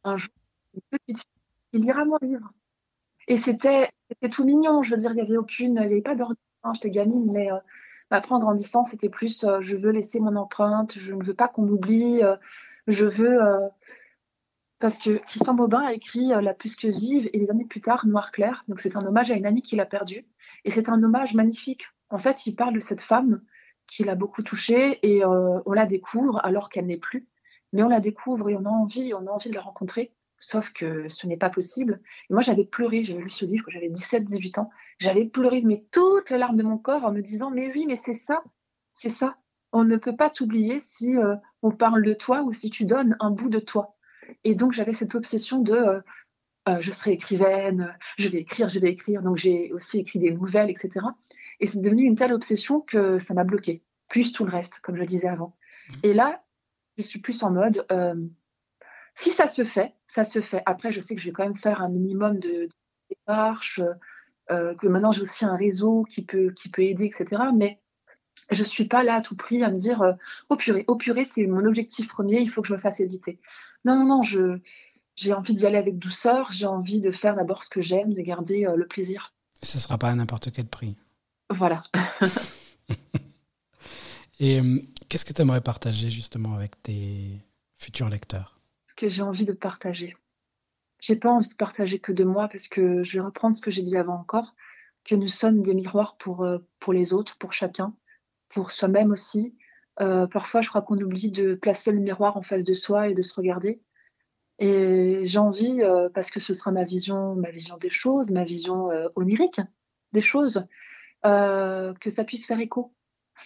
un 0.06 0.18
jour 0.18 0.32
une 0.74 0.82
petite 0.92 1.18
fille 1.18 1.72
qui 1.72 1.80
lira 1.80 2.06
mon 2.06 2.18
livre. 2.22 2.52
Et 3.28 3.40
c'était 3.40 3.90
tout 4.32 4.44
mignon. 4.44 4.84
Je 4.84 4.92
veux 4.92 5.02
dire, 5.02 5.12
il 5.12 5.16
n'y 5.16 5.22
avait 5.22 5.38
aucune, 5.38 5.76
il 5.76 5.80
n'y 5.80 5.86
avait 5.86 6.02
pas 6.02 6.16
d'ordre. 6.16 6.36
J'étais 6.74 6.90
gamine, 6.90 7.32
mais 7.32 7.52
euh, 7.52 7.58
après, 8.10 8.36
en 8.36 8.40
grandissant, 8.40 8.86
c'était 8.86 9.10
plus 9.10 9.44
euh, 9.44 9.62
je 9.62 9.78
veux 9.78 9.92
laisser 9.92 10.20
mon 10.20 10.36
empreinte, 10.36 10.98
je 10.98 11.14
ne 11.14 11.24
veux 11.24 11.34
pas 11.34 11.48
qu'on 11.48 11.62
m'oublie, 11.62 12.22
euh, 12.24 12.36
je 12.88 13.06
veux. 13.06 13.40
Parce 14.80 14.98
que 14.98 15.18
Christian 15.18 15.54
Bobin 15.54 15.82
a 15.82 15.94
écrit 15.94 16.28
La 16.42 16.54
plus 16.54 16.76
que 16.76 16.88
vive 16.88 17.30
et 17.34 17.40
des 17.40 17.50
années 17.50 17.66
plus 17.66 17.82
tard, 17.82 18.06
Noir 18.06 18.32
clair. 18.32 18.64
Donc, 18.68 18.80
c'est 18.80 18.96
un 18.96 19.06
hommage 19.06 19.32
à 19.32 19.36
une 19.36 19.46
amie 19.46 19.62
qu'il 19.62 19.80
a 19.80 19.86
perdue. 19.86 20.26
Et 20.66 20.72
c'est 20.72 20.90
un 20.90 21.02
hommage 21.04 21.36
magnifique. 21.36 21.84
En 22.10 22.18
fait, 22.18 22.46
il 22.46 22.56
parle 22.56 22.74
de 22.74 22.80
cette 22.80 23.02
femme 23.02 23.42
qui 23.88 24.04
l'a 24.04 24.16
beaucoup 24.16 24.44
touchée 24.44 25.00
et 25.04 25.26
on 25.26 25.72
la 25.72 25.86
découvre 25.86 26.40
alors 26.44 26.70
qu'elle 26.70 26.86
n'est 26.86 26.98
plus. 26.98 27.28
Mais 27.74 27.84
on 27.84 27.90
la 27.90 28.00
découvre 28.00 28.50
et 28.50 28.56
on 28.56 28.66
a 28.66 28.70
envie, 28.70 29.14
on 29.14 29.28
a 29.28 29.32
envie 29.32 29.50
de 29.50 29.56
la 29.56 29.62
rencontrer. 29.62 30.14
Sauf 30.40 30.72
que 30.72 31.10
ce 31.10 31.28
n'est 31.28 31.38
pas 31.38 31.50
possible. 31.50 32.02
Et 32.30 32.34
moi, 32.34 32.42
j'avais 32.42 32.64
pleuré, 32.64 33.04
j'avais 33.04 33.22
lu 33.22 33.30
ce 33.30 33.46
livre 33.46 33.66
quand 33.66 33.72
j'avais 33.72 33.90
17-18 33.90 34.62
ans. 34.62 34.70
J'avais 35.00 35.26
pleuré, 35.26 35.62
mais 35.64 35.86
toutes 35.92 36.30
les 36.30 36.38
larmes 36.38 36.56
de 36.56 36.64
mon 36.64 36.78
corps 36.78 37.04
en 37.04 37.12
me 37.12 37.22
disant, 37.22 37.52
mais 37.52 37.72
oui, 37.74 37.86
mais 37.86 38.00
c'est 38.06 38.14
ça, 38.14 38.42
c'est 38.94 39.10
ça. 39.10 39.36
On 39.72 39.84
ne 39.84 39.98
peut 39.98 40.16
pas 40.16 40.30
t'oublier 40.30 40.80
si 40.80 41.16
euh, 41.16 41.36
on 41.62 41.72
parle 41.72 42.04
de 42.04 42.14
toi 42.14 42.44
ou 42.44 42.54
si 42.54 42.70
tu 42.70 42.86
donnes 42.86 43.18
un 43.20 43.32
bout 43.32 43.50
de 43.50 43.60
toi. 43.60 43.98
Et 44.44 44.56
donc, 44.56 44.74
j'avais 44.74 44.94
cette 44.94 45.16
obsession 45.16 45.60
de 45.60 45.74
euh, 45.74 46.02
euh, 46.68 46.82
je 46.82 46.92
serai 46.92 47.12
écrivaine, 47.12 47.96
je 48.18 48.28
vais 48.30 48.40
écrire, 48.40 48.70
je 48.70 48.80
vais 48.80 48.92
écrire. 48.92 49.22
Donc, 49.22 49.38
j'ai 49.38 49.72
aussi 49.74 50.00
écrit 50.00 50.20
des 50.20 50.32
nouvelles, 50.32 50.70
etc. 50.70 51.06
Et 51.60 51.68
c'est 51.68 51.82
devenu 51.82 52.04
une 52.04 52.16
telle 52.16 52.34
obsession 52.34 52.82
que 52.82 53.20
ça 53.20 53.34
m'a 53.34 53.44
bloqué, 53.44 53.84
plus 54.08 54.32
tout 54.34 54.46
le 54.46 54.52
reste, 54.52 54.80
comme 54.82 54.96
je 54.96 55.02
le 55.02 55.08
disais 55.08 55.28
avant. 55.28 55.56
Mmh. 55.90 55.94
Et 56.04 56.14
là, 56.14 56.44
je 56.98 57.04
suis 57.04 57.20
plus 57.20 57.44
en 57.44 57.52
mode 57.52 57.86
si 59.16 59.32
ça 59.32 59.50
se 59.50 59.66
fait, 59.66 59.94
ça 60.08 60.24
se 60.24 60.42
fait. 60.42 60.64
Après, 60.66 60.92
je 60.92 61.02
sais 61.02 61.14
que 61.14 61.22
je 61.22 61.28
vais 61.28 61.34
quand 61.34 61.44
même 61.44 61.58
faire 61.58 61.82
un 61.82 61.90
minimum 61.90 62.40
de, 62.40 62.70
démarches, 63.10 63.82
euh, 64.52 64.74
que 64.76 64.88
maintenant 64.88 65.12
j'ai 65.12 65.22
aussi 65.22 65.46
un 65.46 65.56
réseau 65.56 66.04
qui 66.04 66.24
peut, 66.24 66.52
qui 66.52 66.70
peut 66.70 66.84
aider, 66.84 67.06
etc. 67.06 67.44
Mais 67.56 67.80
je 68.52 68.62
ne 68.62 68.68
suis 68.68 68.86
pas 68.86 69.04
là 69.04 69.16
à 69.16 69.22
tout 69.22 69.36
prix 69.36 69.64
à 69.64 69.70
me 69.70 69.78
dire 69.78 70.02
euh, 70.02 70.14
au 70.50 70.56
purée, 70.56 70.86
au 70.88 70.96
purée, 70.96 71.28
c'est 71.34 71.46
mon 71.48 71.66
objectif 71.66 72.08
premier, 72.08 72.40
il 72.40 72.50
faut 72.50 72.62
que 72.62 72.68
je 72.68 72.74
me 72.74 72.80
fasse 72.80 73.00
hésiter. 73.00 73.40
Non, 73.86 73.96
non, 73.98 74.06
non, 74.06 74.24
je, 74.24 74.60
j'ai 75.16 75.34
envie 75.34 75.56
d'y 75.56 75.66
aller 75.66 75.78
avec 75.78 76.00
douceur, 76.00 76.52
j'ai 76.52 76.66
envie 76.66 77.02
de 77.02 77.12
faire 77.12 77.36
d'abord 77.36 77.64
ce 77.64 77.70
que 77.70 77.82
j'aime, 77.82 78.14
de 78.14 78.22
garder 78.22 78.66
euh, 78.66 78.76
le 78.76 78.88
plaisir. 78.88 79.34
Ce 79.62 79.78
ne 79.78 79.82
sera 79.82 79.98
pas 79.98 80.10
à 80.10 80.16
n'importe 80.16 80.52
quel 80.52 80.68
prix. 80.68 80.96
Voilà. 81.50 81.84
Et 84.40 84.62
qu'est-ce 85.10 85.26
que 85.26 85.34
tu 85.34 85.42
aimerais 85.42 85.60
partager 85.62 86.10
justement 86.10 86.54
avec 86.56 86.82
tes 86.82 87.44
futurs 87.78 88.08
lecteurs? 88.08 88.62
Que 88.96 89.10
j'ai 89.10 89.22
envie 89.22 89.46
de 89.46 89.52
partager. 89.52 90.16
J'ai 91.00 91.16
pas 91.16 91.30
envie 91.30 91.50
de 91.50 91.56
partager 91.56 92.00
que 92.00 92.12
de 92.12 92.24
moi 92.24 92.48
parce 92.48 92.68
que 92.68 93.04
je 93.04 93.18
vais 93.18 93.26
reprendre 93.26 93.56
ce 93.56 93.62
que 93.62 93.72
j'ai 93.72 93.84
dit 93.84 93.98
avant 93.98 94.16
encore, 94.16 94.56
que 95.04 95.16
nous 95.16 95.28
sommes 95.28 95.64
des 95.64 95.74
miroirs 95.74 96.18
pour, 96.18 96.44
euh, 96.44 96.60
pour 96.80 96.94
les 96.94 97.14
autres, 97.14 97.38
pour 97.38 97.54
chacun, 97.54 97.94
pour 98.50 98.72
soi-même 98.72 99.12
aussi. 99.12 99.58
Euh, 100.02 100.28
parfois, 100.28 100.62
je 100.62 100.70
crois 100.70 100.82
qu'on 100.82 100.98
oublie 100.98 101.32
de 101.32 101.56
placer 101.56 101.92
le 101.92 102.00
miroir 102.00 102.38
en 102.38 102.42
face 102.42 102.64
de 102.64 102.74
soi 102.74 103.10
et 103.10 103.14
de 103.14 103.22
se 103.22 103.34
regarder. 103.36 103.82
Et 104.60 105.22
j'ai 105.26 105.40
envie, 105.40 105.82
euh, 105.82 106.10
parce 106.10 106.32
que 106.32 106.40
ce 106.40 106.54
sera 106.54 106.72
ma 106.72 106.84
vision, 106.84 107.36
ma 107.36 107.52
vision 107.52 107.78
des 107.78 107.90
choses, 107.90 108.30
ma 108.30 108.44
vision 108.44 108.90
onirique 109.16 109.62
des 110.12 110.22
choses, 110.22 110.66
que 111.24 112.10
ça 112.10 112.24
puisse 112.24 112.46
faire 112.46 112.60
écho. 112.60 112.94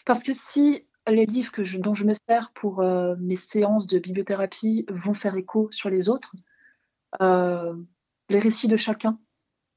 Parce 0.06 0.24
que 0.24 0.34
si 0.34 0.86
les 1.12 1.26
livres 1.26 1.52
dont 1.80 1.96
je 1.96 2.06
me 2.06 2.14
sers 2.28 2.52
pour 2.54 2.82
euh, 2.82 3.16
mes 3.20 3.36
séances 3.36 3.88
de 3.88 4.00
bibliothérapie 4.00 4.86
vont 4.90 5.14
faire 5.14 5.36
écho 5.36 5.70
sur 5.72 5.90
les 5.90 6.10
autres. 6.10 6.36
Euh, 7.22 7.76
les 8.30 8.40
récits 8.40 8.68
de 8.68 8.78
chacun. 8.78 9.20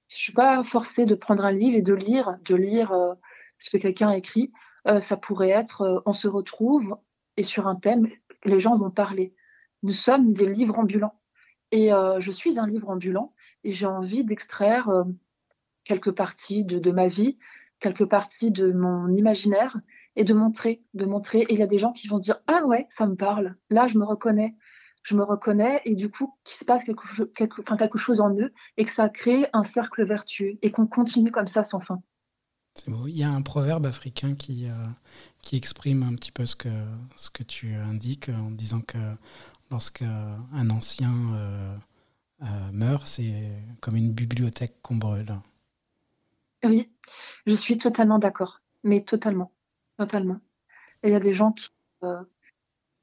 Je 0.08 0.14
ne 0.14 0.18
suis 0.18 0.32
pas 0.32 0.62
forcée 0.62 1.04
de 1.04 1.14
prendre 1.14 1.44
un 1.44 1.52
livre 1.52 1.76
et 1.76 1.82
de 1.82 1.94
lire, 1.94 2.38
de 2.44 2.54
lire 2.54 2.92
euh, 2.92 3.14
ce 3.58 3.70
que 3.70 3.76
quelqu'un 3.76 4.10
a 4.10 4.16
écrit. 4.16 4.52
Ça 5.00 5.16
pourrait 5.16 5.50
être 5.50 6.02
on 6.06 6.12
se 6.12 6.28
retrouve 6.28 6.96
et 7.36 7.42
sur 7.42 7.66
un 7.66 7.76
thème, 7.76 8.08
les 8.44 8.60
gens 8.60 8.76
vont 8.76 8.90
parler. 8.90 9.34
Nous 9.82 9.92
sommes 9.92 10.32
des 10.32 10.46
livres 10.46 10.78
ambulants. 10.78 11.20
Et 11.72 11.90
je 11.90 12.30
suis 12.30 12.58
un 12.58 12.66
livre 12.66 12.88
ambulant 12.88 13.34
et 13.64 13.72
j'ai 13.72 13.86
envie 13.86 14.24
d'extraire 14.24 14.88
quelques 15.84 16.12
parties 16.12 16.64
de, 16.64 16.90
ma 16.90 17.08
vie, 17.08 17.38
quelques 17.80 18.06
parties 18.06 18.50
de 18.50 18.72
mon 18.72 19.08
imaginaire 19.08 19.76
et 20.14 20.24
de 20.24 20.34
montrer, 20.34 20.82
de 20.94 21.04
montrer. 21.04 21.40
Et 21.40 21.54
il 21.54 21.58
y 21.58 21.62
a 21.62 21.66
des 21.66 21.78
gens 21.78 21.92
qui 21.92 22.08
vont 22.08 22.18
dire 22.18 22.38
ah 22.46 22.64
ouais, 22.64 22.88
ça 22.96 23.06
me 23.06 23.16
parle. 23.16 23.56
Là, 23.70 23.86
je 23.86 23.98
me 23.98 24.04
reconnais, 24.04 24.56
je 25.02 25.14
me 25.14 25.22
reconnais, 25.22 25.80
et 25.84 25.94
du 25.94 26.10
coup, 26.10 26.34
qu'il 26.44 26.58
se 26.58 26.64
passe 26.64 26.82
quelque 26.84 27.98
chose 27.98 28.20
en 28.20 28.34
eux, 28.36 28.52
et 28.76 28.84
que 28.84 28.92
ça 28.92 29.08
crée 29.08 29.46
un 29.52 29.62
cercle 29.62 30.04
vertueux, 30.04 30.58
et 30.62 30.72
qu'on 30.72 30.86
continue 30.86 31.30
comme 31.30 31.46
ça 31.46 31.62
sans 31.62 31.80
fin. 31.80 32.02
Il 32.86 33.16
y 33.16 33.24
a 33.24 33.30
un 33.30 33.42
proverbe 33.42 33.86
africain 33.86 34.34
qui, 34.34 34.68
euh, 34.68 34.88
qui 35.42 35.56
exprime 35.56 36.02
un 36.02 36.14
petit 36.14 36.32
peu 36.32 36.46
ce 36.46 36.56
que, 36.56 36.68
ce 37.16 37.30
que 37.30 37.42
tu 37.42 37.74
indiques 37.74 38.28
en 38.28 38.50
disant 38.50 38.80
que 38.80 38.98
lorsqu'un 39.70 40.70
ancien 40.70 41.12
euh, 41.34 41.76
euh, 42.42 42.46
meurt, 42.72 43.06
c'est 43.06 43.52
comme 43.80 43.96
une 43.96 44.12
bibliothèque 44.12 44.76
qu'on 44.82 44.96
brûle. 44.96 45.34
Oui, 46.64 46.90
je 47.46 47.54
suis 47.54 47.78
totalement 47.78 48.18
d'accord, 48.18 48.60
mais 48.82 49.02
totalement 49.02 49.52
totalement. 49.98 50.40
il 51.04 51.10
y 51.10 51.14
a 51.14 51.20
des 51.20 51.32
gens 51.32 51.52
qui, 51.52 51.70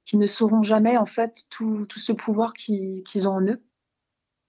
qui 0.05 0.17
ne 0.17 0.27
sauront 0.27 0.61
jamais 0.61 0.95
en 0.95 1.07
fait 1.07 1.47
tout, 1.49 1.87
tout 1.87 1.97
ce 1.97 2.11
pouvoir 2.11 2.53
qu'ils 2.53 3.27
ont 3.27 3.31
en 3.33 3.41
eux. 3.41 3.63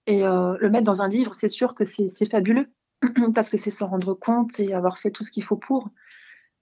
Et 0.07 0.21
le 0.21 0.69
mettre 0.69 0.85
dans 0.85 1.01
un 1.01 1.09
livre, 1.09 1.35
c'est 1.35 1.49
sûr 1.49 1.75
que 1.75 1.87
c'est 1.87 2.31
fabuleux. 2.31 2.71
parce 3.35 3.51
que 3.51 3.57
c'est 3.57 3.71
s'en 3.71 3.88
rendre 3.88 4.14
compte 4.14 4.59
et 4.61 4.75
avoir 4.75 4.99
fait 4.99 5.11
tout 5.11 5.25
ce 5.25 5.31
qu'il 5.31 5.45
faut 5.45 5.57
pour. 5.57 5.90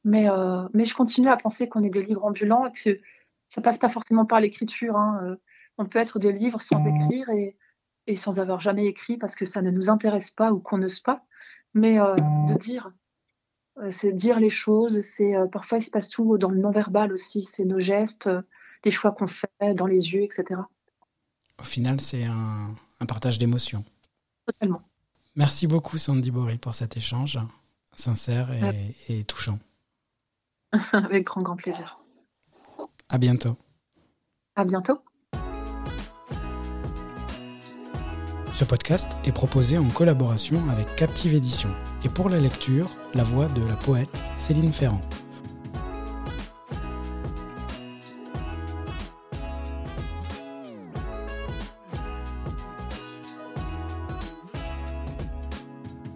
Mais, 0.04 0.28
euh, 0.28 0.68
mais 0.74 0.84
je 0.84 0.94
continue 0.94 1.28
à 1.28 1.36
penser 1.36 1.68
qu'on 1.68 1.82
est 1.84 1.90
des 1.90 2.02
livres 2.02 2.24
ambulants 2.24 2.66
et 2.66 2.72
que 2.72 3.00
ça 3.50 3.60
passe 3.60 3.78
pas 3.78 3.88
forcément 3.88 4.26
par 4.26 4.40
l'écriture. 4.40 4.96
Hein. 4.96 5.20
Euh, 5.24 5.36
on 5.78 5.86
peut 5.86 5.98
être 5.98 6.18
des 6.18 6.32
livres 6.32 6.60
sans 6.60 6.84
écrire 6.84 7.28
et, 7.30 7.56
et, 8.06 8.16
sans 8.16 8.38
avoir 8.38 8.60
jamais 8.60 8.86
écrit 8.86 9.16
parce 9.16 9.36
que 9.36 9.44
ça 9.44 9.62
ne 9.62 9.70
nous 9.70 9.90
intéresse 9.90 10.30
pas 10.30 10.52
ou 10.52 10.58
qu'on 10.58 10.78
n'ose 10.78 11.00
pas. 11.00 11.24
Mais 11.74 12.00
euh, 12.00 12.16
de 12.16 12.58
dire, 12.58 12.92
c'est 13.90 14.12
dire 14.12 14.40
les 14.40 14.50
choses. 14.50 15.00
C'est 15.16 15.34
parfois 15.50 15.78
il 15.78 15.82
se 15.82 15.90
passe 15.90 16.10
tout 16.10 16.36
dans 16.36 16.50
le 16.50 16.58
non-verbal 16.58 17.12
aussi. 17.12 17.48
C'est 17.50 17.64
nos 17.64 17.80
gestes, 17.80 18.28
les 18.84 18.90
choix 18.90 19.12
qu'on 19.12 19.28
fait 19.28 19.74
dans 19.74 19.86
les 19.86 20.12
yeux, 20.12 20.22
etc. 20.22 20.60
Au 21.58 21.64
final, 21.64 22.00
c'est 22.00 22.24
un, 22.24 22.74
un 23.00 23.06
partage 23.06 23.38
d'émotions. 23.38 23.84
Totalement. 24.46 24.82
Merci 25.34 25.66
beaucoup 25.66 25.98
Sandy 25.98 26.30
Bory 26.30 26.58
pour 26.58 26.74
cet 26.74 26.96
échange 26.96 27.38
sincère 27.94 28.50
et, 28.52 28.94
et 29.08 29.24
touchant. 29.24 29.58
Avec 30.92 31.26
grand, 31.26 31.42
grand 31.42 31.56
plaisir. 31.56 31.98
À 33.08 33.18
bientôt. 33.18 33.56
À 34.56 34.64
bientôt. 34.64 34.98
Ce 38.52 38.64
podcast 38.64 39.12
est 39.24 39.32
proposé 39.32 39.78
en 39.78 39.88
collaboration 39.88 40.68
avec 40.68 40.94
Captive 40.94 41.32
Édition 41.32 41.70
et 42.04 42.10
pour 42.10 42.28
la 42.28 42.38
lecture, 42.38 42.86
la 43.14 43.24
voix 43.24 43.48
de 43.48 43.64
la 43.66 43.76
poète 43.76 44.22
Céline 44.36 44.72
Ferrand. 44.72 45.00